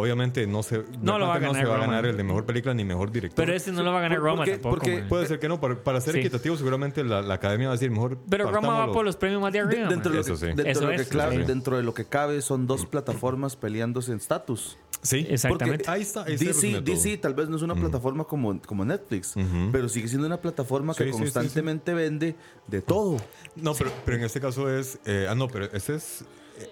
[0.01, 1.87] Obviamente no se, Black lo va a no ganar se va a Roma.
[1.89, 3.45] ganar el de mejor película ni mejor director.
[3.45, 4.77] Pero este no lo va a ganar ¿Por- Roma tampoco.
[4.77, 5.03] Porque-.
[5.09, 5.61] Puede ser que no.
[5.61, 6.21] Para, para ser Sí.
[6.21, 8.17] equitativo, seguramente la, la academia va a decir mejor.
[8.31, 9.89] Pero Roma va por los premios más de De- arriba.
[9.89, 10.47] dentro, de lo Eso que, sí.
[10.47, 11.39] dentro, Eso de lo que es, cla- sí.
[11.45, 14.79] dentro de lo que cabe son dos plataformas peleándose en status.
[15.03, 15.27] Sí.
[15.29, 15.85] Exactamente.
[15.85, 16.81] Porque Ahí está, ahí DC.
[16.81, 19.35] DC tal vez no es una plataforma como, como Netflix,
[19.73, 22.37] pero sigue siendo una plataforma Sí, que sí, sí, constantemente vende
[22.69, 23.17] de todo.
[23.57, 24.99] No, pero, pero en este caso es.
[25.07, 26.25] eh, ah, no, pero ese es.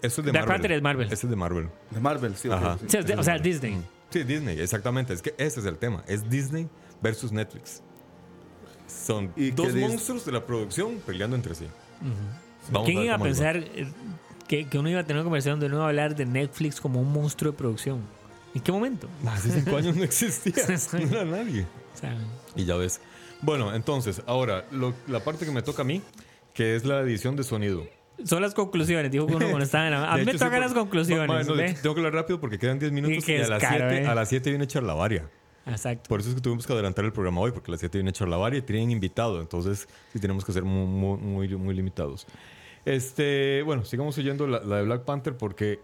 [0.03, 0.47] Eso es de Black Marvel.
[0.49, 1.07] Panther es Marvel.
[1.13, 1.69] Ese es de Marvel.
[1.91, 2.49] De Marvel, sí.
[2.51, 2.77] Ajá.
[2.79, 2.87] sí.
[2.87, 3.79] O sea, es de- o sea, Disney.
[4.11, 5.13] Sí, Disney, exactamente.
[5.13, 6.03] Es que ese es el tema.
[6.07, 6.69] Es Disney
[7.03, 7.83] versus Netflix.
[8.87, 11.67] Son ¿Y dos qué dis- monstruos de la producción peleando entre sí.
[12.71, 13.53] Vamos ¿Quién ver iba a cómo les va.
[13.53, 13.89] pensar eh,
[14.49, 16.81] que, que uno iba a tener una conversación donde uno iba a hablar de Netflix
[16.81, 18.01] como un monstruo de producción?
[18.55, 19.09] ¿En qué momento?
[19.27, 20.55] Hace cinco años no existía.
[20.93, 21.67] no era nadie.
[21.95, 22.17] O sea,
[22.55, 23.01] Y ya ves.
[23.43, 26.01] Bueno, entonces, ahora, lo- la parte que me toca a mí,
[26.55, 27.87] que es la edición de sonido.
[28.25, 30.13] Son las conclusiones, dijo uno cuando estaba en la...
[30.13, 31.29] A mí me hecho, sí, tocan por- las conclusiones.
[31.29, 34.03] Ma- no, tengo que hablar rápido porque quedan 10 minutos qué y a las, 7,
[34.03, 34.07] eh.
[34.07, 35.29] a las 7 viene Charlavaria.
[35.67, 36.09] Exacto.
[36.09, 38.13] Por eso es que tuvimos que adelantar el programa hoy, porque a las 7 viene
[38.13, 39.41] Charlavaria y tienen invitado.
[39.41, 42.27] Entonces, sí tenemos que ser muy, muy, muy, muy limitados.
[42.85, 45.81] Este, bueno, sigamos oyendo la, la de Black Panther porque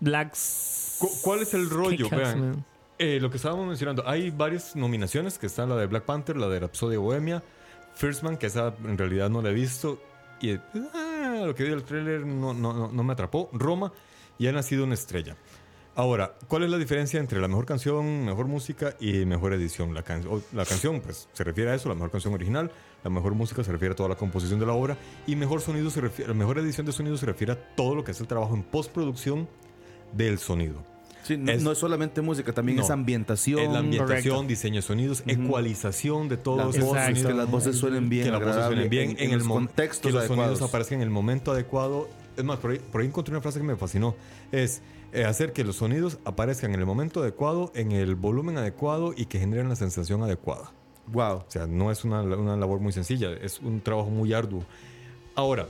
[0.00, 0.96] Blacks...
[1.00, 2.08] Cu- ¿Cuál es el rollo?
[2.10, 2.64] Vean,
[2.98, 6.48] eh, lo que estábamos mencionando, hay varias nominaciones, que está la de Black Panther, la
[6.48, 7.42] de Rhapsody Bohemia,
[7.94, 10.00] First Man, que esa en realidad no la he visto,
[10.40, 10.60] y eh,
[11.42, 13.92] ah, lo que vi del tráiler no, no, no, me atrapó, Roma,
[14.38, 15.36] y ha nacido una estrella.
[15.94, 19.94] Ahora, ¿cuál es la diferencia entre la mejor canción, mejor música y mejor edición?
[19.94, 22.70] La, can- la canción, pues, se refiere a eso, la mejor canción original.
[23.02, 24.98] La mejor música se refiere a toda la composición de la obra.
[25.26, 28.04] Y mejor sonido se refiere, la mejor edición de sonido se refiere a todo lo
[28.04, 29.48] que es el trabajo en postproducción
[30.12, 30.84] del sonido.
[31.26, 32.84] Sí, no, Es- no es solamente música, también No.
[32.84, 33.58] es ambientación.
[33.60, 34.48] Es la ambientación, correcto.
[34.48, 37.28] diseño de sonidos, ecualización de todos los voces, Exacto.
[37.28, 40.20] que las voces suenen bien, que las voces suenen bien en, el contextos que los
[40.24, 40.58] adecuados.
[40.58, 42.08] sonidos aparezcan en el momento adecuado.
[42.36, 44.14] Es más, por ahí, por ahí encontré una frase que me fascinó.
[44.52, 49.14] Es eh, hacer que los sonidos aparezcan en el momento adecuado, en el volumen adecuado
[49.16, 50.72] y que generen la sensación adecuada.
[51.08, 51.36] Wow.
[51.38, 54.64] O sea, no es una, una labor muy sencilla, es un trabajo muy arduo.
[55.34, 55.66] Ahora,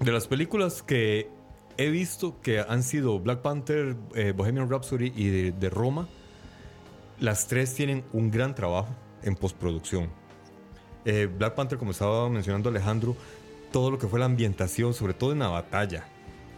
[0.00, 1.28] de las películas que
[1.76, 6.08] he visto que han sido Black Panther, eh, Bohemian Rhapsody y de, de Roma,
[7.20, 8.88] las tres tienen un gran trabajo
[9.22, 10.08] en postproducción.
[11.04, 13.16] Eh, Black Panther, como estaba mencionando Alejandro,
[13.72, 16.06] todo lo que fue la ambientación, sobre todo en la batalla.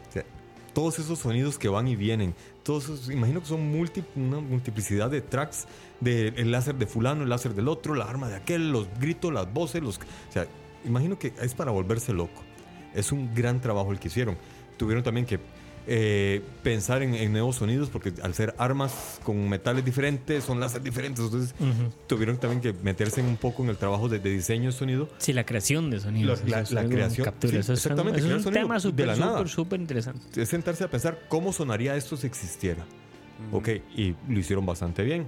[0.09, 0.25] O sea,
[0.75, 5.11] todos esos sonidos que van y vienen, todos esos, imagino que son multi- una multiplicidad
[5.11, 5.67] de tracks,
[6.01, 9.33] de el láser de fulano, el láser del otro, la arma de aquel, los gritos,
[9.33, 10.47] las voces, los, o sea,
[10.85, 12.43] imagino que es para volverse loco.
[12.95, 14.37] Es un gran trabajo el que hicieron.
[14.77, 15.39] Tuvieron también que
[15.89, 20.83] eh, pensar en, en nuevos sonidos porque al ser armas con metales diferentes, son láser
[20.83, 21.55] diferentes, entonces
[22.09, 25.33] tuvieron también que meterse un poco en el trabajo de, de diseño de sonido Sí,
[25.33, 26.41] la creación de sonidos.
[26.47, 27.53] La- la- la algo creación, captura.
[27.53, 30.43] sí, eso es, exactamente, eso es un tema súper, la súper, súper interesante.
[30.43, 32.85] es sentarse a pensar cómo sonaría esto si existiera.
[33.53, 35.27] Ok, y lo hicieron bastante bien.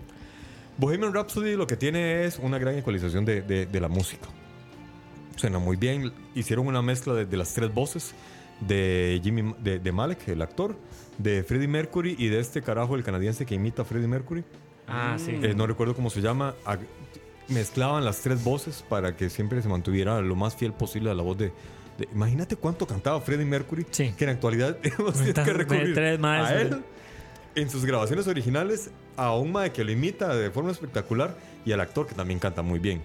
[0.77, 4.27] Bohemian Rhapsody lo que tiene es una gran ecualización de, de- de la música.
[5.37, 6.13] Suena muy bien.
[6.35, 8.13] Hicieron una mezcla de, de las tres voces
[8.61, 10.77] de Jimmy de, de Malek, el actor,
[11.19, 14.45] de Freddie Mercury y de este carajo, el canadiense que imita a Freddie Mercury.
[14.87, 15.33] Ah, sí.
[15.43, 16.55] Eh, no recuerdo cómo se llama.
[16.65, 16.87] Ag-
[17.49, 21.23] Mezclaban las tres voces para que siempre se mantuviera lo más fiel posible a la
[21.23, 21.47] voz de.
[21.97, 23.87] de- imagínate cuánto cantaba Freddie Mercury.
[23.91, 24.13] Sí.
[24.17, 26.83] Que en la actualidad hemos tenido que recurrir tres más, a él
[27.55, 31.81] en sus grabaciones originales, a un mae que lo imita de forma espectacular y al
[31.81, 33.03] actor que también canta muy bien.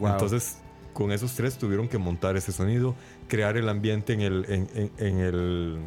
[0.00, 0.12] Wow.
[0.12, 0.58] Entonces,
[0.94, 2.94] con esos tres tuvieron que montar ese sonido,
[3.28, 5.78] crear el ambiente en el, en, en- en el,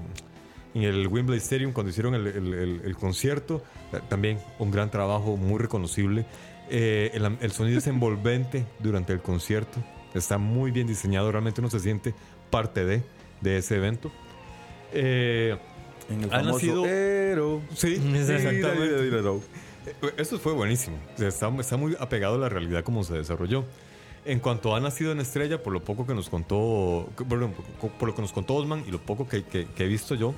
[0.76, 3.64] en el Wembley Stadium cuando hicieron el, el- el- el concierto.
[3.94, 6.26] Eh, También un gran trabajo, muy reconocible.
[6.70, 9.80] Eh, el, sonido es envolvente durante el concierto.
[10.14, 12.14] Está muy bien diseñado, realmente uno se siente
[12.50, 13.02] parte de,
[13.42, 14.12] de ese evento.
[14.94, 15.58] Eh,
[16.10, 17.62] En el famoso nacido- Ero.
[17.76, 19.10] sí, Exactamente.
[19.86, 20.98] Eh, Eso fue buenísimo.
[21.18, 23.64] Está, está muy apegado a la realidad como se desarrolló.
[24.28, 27.54] En cuanto ha nacido en Estrella, por lo poco que nos contó, perdón,
[27.98, 30.34] por, lo que nos contó Osman y lo poco que, que- que he visto yo,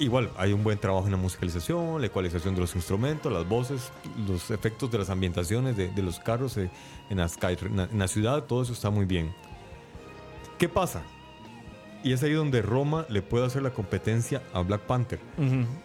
[0.00, 3.92] igual hay un buen trabajo en la musicalización, la ecualización de los instrumentos, las voces,
[4.26, 6.68] los efectos de las ambientaciones de, de los carros eh,
[7.10, 7.28] en, la
[7.92, 9.32] en ciudad, todo eso está muy bien.
[10.58, 11.02] ¿Qué pasa?
[12.02, 15.20] Y es ahí donde Roma le puede hacer la competencia a Black Panther.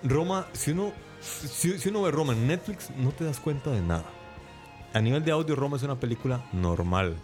[0.03, 3.81] Roma, si uno, si, si uno ve Roma en Netflix, no te das cuenta de
[3.81, 4.05] nada.
[4.93, 7.15] A nivel de audio, Roma es una película normal.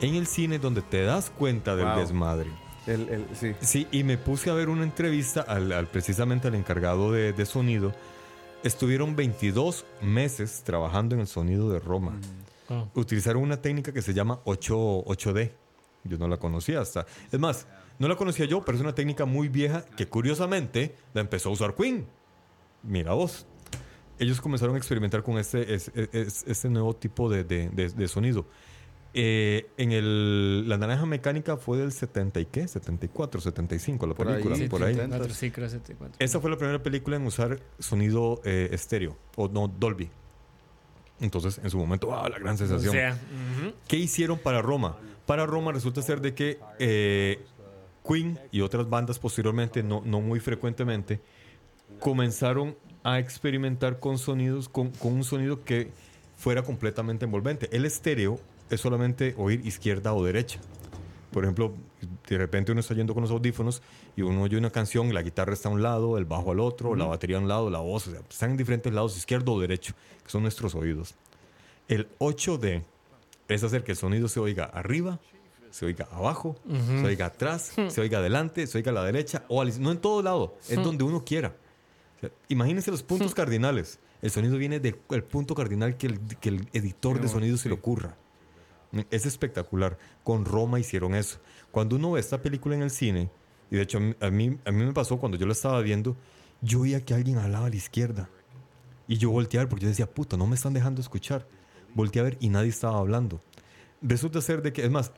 [0.00, 1.98] En el cine, donde te das cuenta del Wow.
[1.98, 2.50] desmadre.
[2.86, 3.54] El, el, sí.
[3.60, 7.46] Sí, y me puse a ver una entrevista al, al- precisamente al encargado de, de
[7.46, 7.92] sonido.
[8.62, 12.12] Estuvieron 22 meses trabajando en el sonido de Roma.
[12.68, 12.90] Wow.
[12.94, 15.52] Utilizaron una técnica que se llama 8, 8D.
[16.04, 17.06] Yo no la conocía hasta.
[17.32, 17.66] Es más,
[17.98, 21.52] no la conocía yo, pero es una técnica muy vieja que curiosamente la empezó a
[21.52, 22.06] usar Queen.
[22.82, 23.46] Mira vos.
[24.18, 28.08] Ellos comenzaron a experimentar con este, es- es- este nuevo tipo de, de- de- de
[28.08, 28.46] sonido.
[29.18, 32.68] Eh, en el, la naranja mecánica fue del 70 y qué?
[32.68, 34.94] 74, 75 la Por película, ahí, por ahí.
[34.94, 35.16] 70.
[35.16, 36.16] Cuatro, sí, creo 74.
[36.18, 40.10] Esa fue la primera película en usar sonido eh, estéreo, o no, Dolby.
[41.18, 42.92] Entonces, en su momento, ¡ah, la gran O sensación!
[42.92, 43.72] sea, ujú.
[43.88, 44.98] ¿Qué hicieron para Roma?
[45.24, 47.42] Para Roma resulta ser de que eh,
[48.06, 51.22] Queen y otras bandas posteriormente, no, no muy frecuentemente,
[52.00, 52.76] comenzaron
[53.08, 55.90] a experimentar con sonidos, con, con un sonido que
[56.36, 57.68] fuera completamente envolvente.
[57.70, 60.58] El estéreo es solamente oír izquierda o derecha.
[61.30, 61.72] Por ejemplo,
[62.28, 63.82] de repente uno está yendo con los audífonos
[64.16, 66.96] y uno oye una canción, la guitarra está a un lado, el bajo al otro,
[66.96, 69.60] la batería a un lado, la voz, o sea, están en diferentes lados, izquierdo o
[69.60, 69.94] derecho,
[70.24, 71.14] que son nuestros oídos.
[71.88, 72.82] El 8D
[73.48, 75.20] es hacer que el sonido se oiga arriba,
[75.70, 79.60] se oiga abajo, se oiga atrás, se oiga adelante, se oiga a la derecha, o
[79.60, 81.54] al- no en todo lado, es donde uno quiera.
[82.16, 83.98] O sea, imagínense los puntos cardinales.
[84.22, 87.68] El sonido viene del el punto cardinal que el, que el editor de sonido se
[87.68, 88.16] le ocurra.
[89.10, 89.98] Es espectacular.
[90.24, 91.38] Con Roma hicieron eso.
[91.70, 93.30] Cuando uno ve esta película en el cine,
[93.70, 95.80] y de hecho a mí, a mí, a mí me pasó cuando yo la estaba
[95.82, 96.16] viendo,
[96.62, 98.30] yo oía que alguien hablaba a la izquierda.
[99.08, 101.46] Y yo volteé a ver porque yo decía, puta, no me están dejando escuchar.
[101.94, 103.40] Volteé a ver y nadie estaba hablando.
[104.00, 105.12] Resulta ser de que, es más,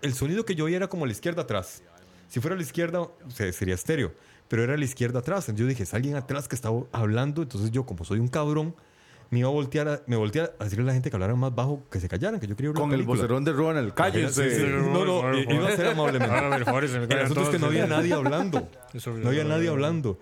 [0.00, 1.82] el sonido que yo oía era como a la izquierda atrás.
[2.28, 4.14] Si fuera a la izquierda, se- sería estéreo.
[4.52, 5.48] Pero era la izquierda atrás.
[5.48, 7.40] Entonces yo dije, es alguien atrás que estaba hablando.
[7.40, 8.74] Entonces yo, como soy un cabrón,
[9.30, 11.54] me iba a voltear a, me volteé a decirle a la gente que hablaran más
[11.54, 13.94] bajo, que se callaran, que yo quería Con el vocerón de Ronald.
[13.94, 14.50] Cállense.
[14.50, 14.66] Sí, sí.
[14.66, 17.14] No, no, iba a ser amablemente.
[17.14, 18.68] El asunto es que no había nadie hablando.
[19.22, 20.18] No había nadie hablando.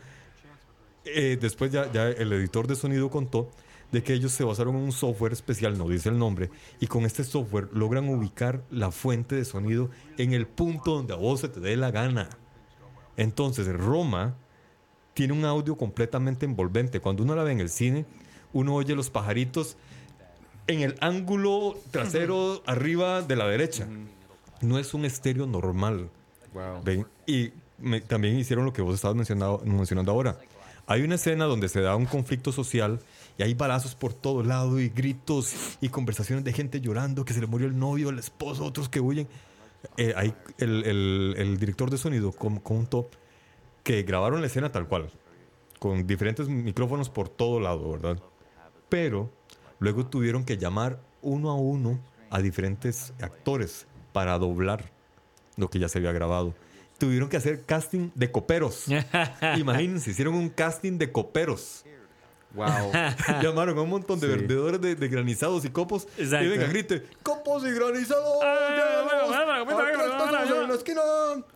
[1.04, 3.50] Eh, después ya, ya el editor de sonido contó
[3.90, 7.04] de que ellos se basaron en un software especial, no dice el nombre, y con
[7.04, 11.48] este software logran ubicar la fuente de sonido en el punto donde a vos se
[11.48, 12.28] te dé la gana.
[13.20, 14.34] Entonces, Roma
[15.12, 17.00] tiene un audio completamente envolvente.
[17.00, 18.06] Cuando uno la ve en el cine,
[18.54, 19.76] uno oye los pajaritos
[20.66, 23.86] en el ángulo trasero arriba de la derecha.
[24.62, 26.08] No es un estéreo normal.
[26.54, 26.82] Wow.
[26.82, 27.06] ¿Ven?
[27.26, 30.38] Y me- también hicieron lo que vos estabas mencionado- mencionando ahora.
[30.86, 33.00] Hay una escena donde se da un conflicto social
[33.36, 37.40] y hay balazos por todo lado y gritos y conversaciones de gente llorando que se
[37.40, 39.28] le murió el novio, el esposo, otros que huyen.
[39.96, 43.08] Eh, hay- el, el- el director de sonido contó
[43.82, 45.10] que grabaron la escena tal cual,
[45.78, 48.18] con diferentes micrófonos por todo lado, ¿verdad?
[48.88, 49.30] Pero
[49.78, 51.98] luego tuvieron que llamar uno a uno
[52.30, 54.90] a diferentes actores para doblar
[55.56, 56.54] lo que ya se había grabado.
[56.98, 58.84] Tuvieron que hacer casting de coperos.
[59.56, 61.84] Imagínense, hicieron un casting de coperos.
[62.52, 62.66] Wow.
[63.42, 64.32] Llamaron a un montón de Sí.
[64.34, 66.08] vendedores de, de granizados y copos.
[66.18, 66.44] Exacto.
[66.46, 68.42] Y venga, grite, copos y granizados.
[68.42, 68.99] Ah,
[70.70, 71.46] bueno, en la esquina".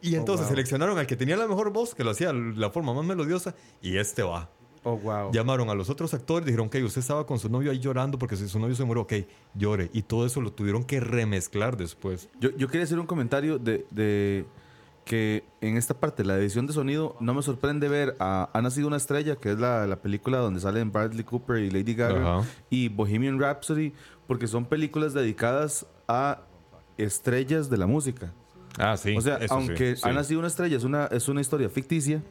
[0.00, 0.50] Y entonces wow.
[0.50, 3.96] seleccionaron al que tenía la mejor voz, que lo hacía la forma más melodiosa, y
[3.96, 4.48] este va.
[4.84, 5.32] Oh, wow.
[5.32, 8.36] Llamaron a los otros actores, dijeron, ok, usted estaba con su novio ahí llorando porque
[8.36, 9.12] su su novio se murió, ok,
[9.54, 9.90] llore.
[9.92, 12.28] Y todo eso lo tuvieron que remezclar después.
[12.40, 14.46] Yo, yo quería hacer un comentario de, de
[15.04, 18.86] que en esta parte, la edición de sonido, no me sorprende ver a Ha nacido
[18.86, 22.48] una estrella, que es la, la película donde salen Bradley Cooper y Lady Gaga, Ajá.
[22.70, 23.92] y Bohemian Rhapsody,
[24.26, 26.42] porque son películas dedicadas a
[26.98, 28.32] estrellas de la música.
[28.78, 29.14] Ah, sí.
[29.16, 30.02] o sea, eso sí, aunque sí.
[30.08, 32.22] Ha nacido una estrella es una, es una historia ficticia,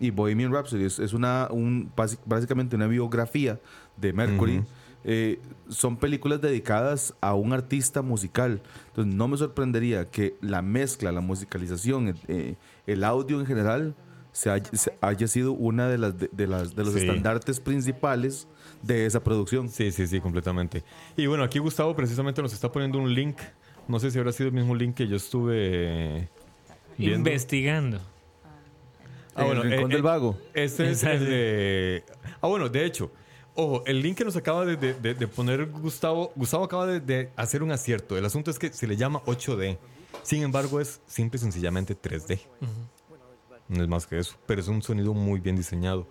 [0.00, 1.90] y Bohemian Rhapsody es, es una, un,
[2.24, 3.58] básicamente una biografía
[3.96, 4.58] de Mercury.
[4.58, 4.66] Ujú.
[5.04, 8.62] eh, son películas dedicadas a un artista musical.
[8.88, 12.54] Entonces, no me sorprendería que la mezcla, la musicalización, eh,
[12.86, 13.94] el audio en general,
[14.32, 17.00] se haya, se haya sido una de, las, de, de las, de los Sí.
[17.00, 18.46] estandartes principales
[18.82, 19.68] de esa producción.
[19.68, 20.84] Sí, sí, sí, completamente.
[21.16, 23.38] Y bueno, aquí Gustavo precisamente nos está poniendo un link.
[23.88, 26.28] No sé si habrá sido el mismo link que yo estuve
[26.96, 27.18] viendo.
[27.30, 28.00] Investigando.
[29.34, 30.38] Ah, bueno, el Rincón eh, del eh, Vago.
[30.54, 32.04] Este es el de...
[32.40, 33.10] Ah, bueno, de hecho,
[33.54, 37.00] ojo, el link que nos acaba de, de- de- de poner Gustavo, Gustavo acaba de,
[37.00, 38.18] de hacer un acierto.
[38.18, 39.78] El asunto es que se le llama 8D.
[40.22, 42.40] Sin embargo, es simple y sencillamente 3D.
[43.68, 46.06] No es más que eso, pero es un sonido muy bien diseñado.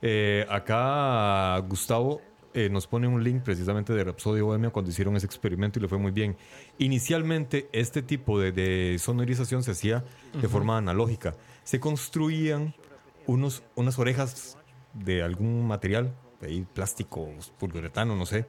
[0.00, 2.22] Eh, acá Gustavo
[2.54, 5.88] eh, nos pone un link precisamente de Rhapsody Bohemia cuando hicieron ese experimento y le
[5.88, 6.36] fue muy bien.
[6.78, 11.36] Inicialmente este tipo de, de sonorización se hacía de forma analógica.
[11.64, 12.74] Se construían
[13.26, 14.58] unos, unas orejas
[14.94, 17.28] de algún material, de plástico,
[17.58, 18.46] poliuretano, no sé.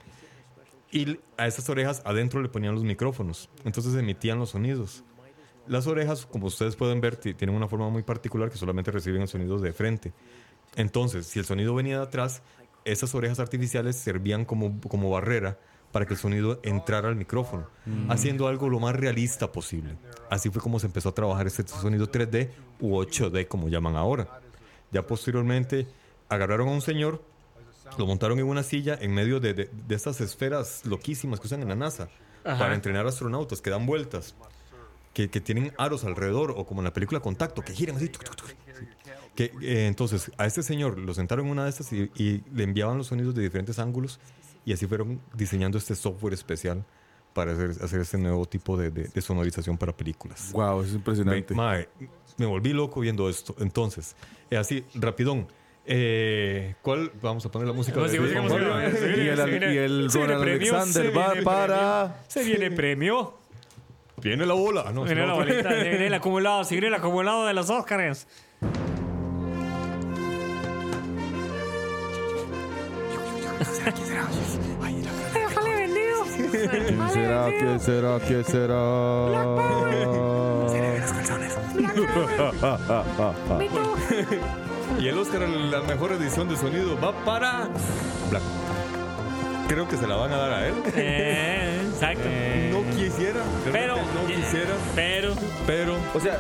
[0.91, 3.49] Y a esas orejas adentro le ponían los micrófonos.
[3.66, 5.04] Entonces emitían los sonidos.
[5.68, 9.22] Las orejas, como ustedes pueden ver, ti- tienen una forma muy particular que solamente reciben
[9.22, 10.12] el sonido de frente.
[10.76, 12.41] Entonces, si el sonido venía de atrás,
[12.86, 15.60] esas orejas artificiales servían como, como barrera
[15.92, 17.68] para que el sonido entrara al micrófono,
[18.10, 19.98] haciendo algo lo más realista posible.
[20.30, 24.40] Así fue como se empezó a trabajar este sonido 3D u 8D, como llaman ahora.
[24.92, 25.88] Ya posteriormente
[26.30, 27.22] agarraron a un señor,
[27.98, 31.62] lo montaron en una silla en medio de, de, de estas esferas loquísimas que usan
[31.62, 32.10] en la NASA
[32.46, 32.58] Ajá.
[32.58, 34.34] para entrenar astronautas que dan vueltas
[35.14, 38.07] que, que tienen aros alrededor, o como en la película Contacto, que giran así.
[38.09, 38.47] tuc, tuc, tuc.
[39.36, 42.64] Que, eh, entonces, a este señor lo sentaron en una de estas y, y le
[42.64, 44.20] enviaban los sonidos de diferentes ángulos,
[44.66, 46.84] y así fueron diseñando este software especial
[47.34, 50.51] para hacer, hacer este nuevo tipo de, de- de sonorización para películas.
[50.51, 51.53] Wow, es impresionante.
[51.55, 51.88] Mae,
[52.38, 53.55] me volví loco viendo esto.
[53.59, 54.16] Entonces,
[54.49, 55.47] eh, así, rapidón.
[55.86, 57.12] Eh, ¿Cuál?
[57.22, 57.99] Vamos a poner la música.
[58.01, 62.24] De- Y el, y el Ronald premio, Alexander se va para.
[62.28, 63.38] Se viene premio.
[64.22, 64.84] Viene la bola.
[64.88, 68.28] Ah, no, Viene la bolita, viene el acumulado, se viene el acumulado de los Óscares.
[75.34, 76.24] Déjale vendido.
[76.36, 77.46] ¿Quién será?
[77.48, 78.20] ¿Quién será?
[78.20, 78.82] ¿Quién será?
[85.00, 87.70] Y el Oscar, la mejor edición de sonido, va para.
[88.30, 88.44] Black.
[89.72, 90.74] Creo que se la van a dar a él.
[90.98, 92.28] Eh, exacto.
[92.74, 93.42] No quisiera.
[93.72, 94.76] pero, no quisiera.
[94.96, 95.34] pero,
[95.66, 96.38] Pero, O sea,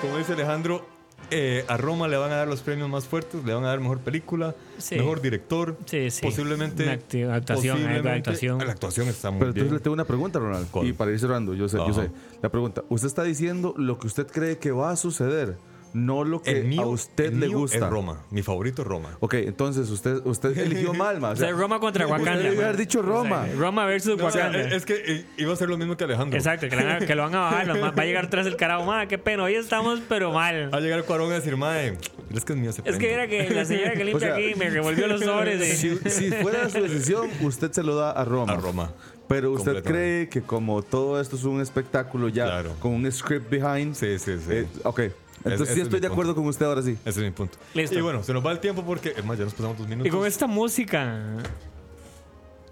[0.00, 0.86] como dice Alejandro,
[1.30, 3.80] eh, a Roma le van a dar los premios más fuertes, le van a dar
[3.80, 4.94] mejor película, Sí.
[4.96, 6.22] mejor director, Sí, sí.
[6.24, 6.92] posiblemente Una
[7.34, 8.58] actuación, posiblemente- de actuación.
[8.58, 9.64] La actuación está muy pero bien.
[9.66, 10.70] entonces le tengo una pregunta, Ronald.
[10.70, 10.86] ¿Cuál?
[10.86, 12.10] Y para ir cerrando, yo sé, yo sé.
[12.40, 15.56] La pregunta: ¿Usted está diciendo lo que usted cree que va a suceder?
[15.94, 17.78] No lo que mío, a usted el le mío gusta.
[17.78, 18.20] Es Roma.
[18.30, 19.16] Mi favorito es Roma.
[19.20, 21.30] Ok, entonces usted, usted eligió mal, ma.
[21.30, 22.32] o sea, Roma contra Wakanda.
[22.50, 23.42] Usted haber dicho Roma.
[23.42, 24.74] O sea, Roma versus No, o sea, Wakanda.
[24.74, 26.36] es que eh, iba a ser lo mismo que Alejandro.
[26.36, 27.82] Exacto, que, la- que lo van a bajar.
[27.96, 28.84] va a llegar tras el carajo.
[28.84, 30.68] Ma, qué pena, hoy estamos, pero mal.
[30.74, 31.96] Va a llegar Cuarón a decir, mae,
[32.34, 34.34] es que es mío ese Es que era que la señora que limpia O sea,
[34.34, 35.60] aquí me revolvió los sobres.
[35.60, 38.52] de- Si, si fuera su decisión, usted se lo da a Roma.
[38.52, 38.90] A Roma.
[39.28, 42.74] Pero usted cree que como todo esto es un espectáculo ya Claro.
[42.80, 43.94] con un script behind.
[43.94, 44.50] Sí, sí, sí.
[44.50, 45.00] eh, ok.
[45.44, 46.12] Entonces ese sí es estoy de punto.
[46.14, 46.92] acuerdo con usted ahora sí.
[47.04, 47.58] Ese es mi punto.
[47.74, 47.98] Listo.
[47.98, 50.06] Y bueno, se nos va el tiempo porque, es más, ya nos pasamos dos minutos.
[50.06, 51.22] Y con esta música.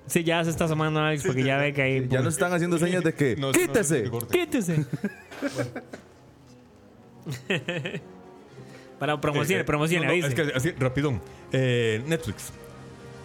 [0.06, 2.06] Sí, ya se está asomando Alex porque ya ve que ahí.
[2.08, 3.98] Ya nos están haciendo señas de que No, no, quítese.
[4.00, 4.38] no, no, corte.
[4.38, 4.84] Quítese.
[8.98, 10.28] Para promocione, Eh, promocione, no, no, avise.
[10.28, 11.20] Es que así, rapidón.
[11.52, 12.52] Eh, Netflix.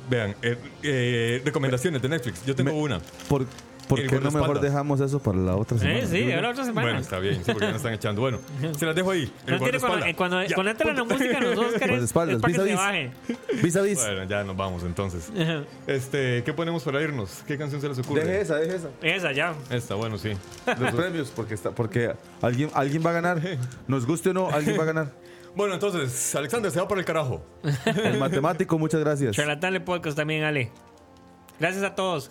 [0.09, 2.45] Vean, eh, eh, recomendaciones de Netflix.
[2.45, 2.99] Yo tengo Me- una.
[3.27, 3.45] ¿Por,
[3.87, 5.99] por qué no mejor dejamos eso para la otra semana?
[5.99, 6.87] Eh, sí, ahora otra semana.
[6.87, 8.21] Bueno, está bien, sí, porque ya nos están echando.
[8.21, 8.39] Bueno,
[8.77, 9.31] se las dejo ahí.
[9.45, 12.47] El No, tiene cuando, eh, cuando, cuando entra la música, los Oscars es para que
[12.47, 13.11] vis a se baje.
[13.61, 13.97] Vis a vis.
[13.99, 15.31] Bueno, ya nos vamos entonces.
[15.39, 15.63] Ajá.
[15.87, 17.43] Este, ¿qué ponemos para irnos?
[17.47, 18.25] ¿Qué canción se les ocurre?
[18.25, 18.89] Deje esa, deje esa.
[19.01, 19.53] Esa ya.
[19.69, 20.31] Esta, bueno, sí.
[20.79, 23.41] Los premios, porque, está, porque alguien, alguien va a ganar.
[23.87, 25.11] Nos guste o no, alguien va a ganar.
[25.57, 27.43] Bueno, entonces, Alexander se va para el carajo.
[27.85, 29.35] El matemático, muchas gracias.
[29.35, 30.71] Charlatán le podcast también, Ale.
[31.59, 32.29] Gracias a todos.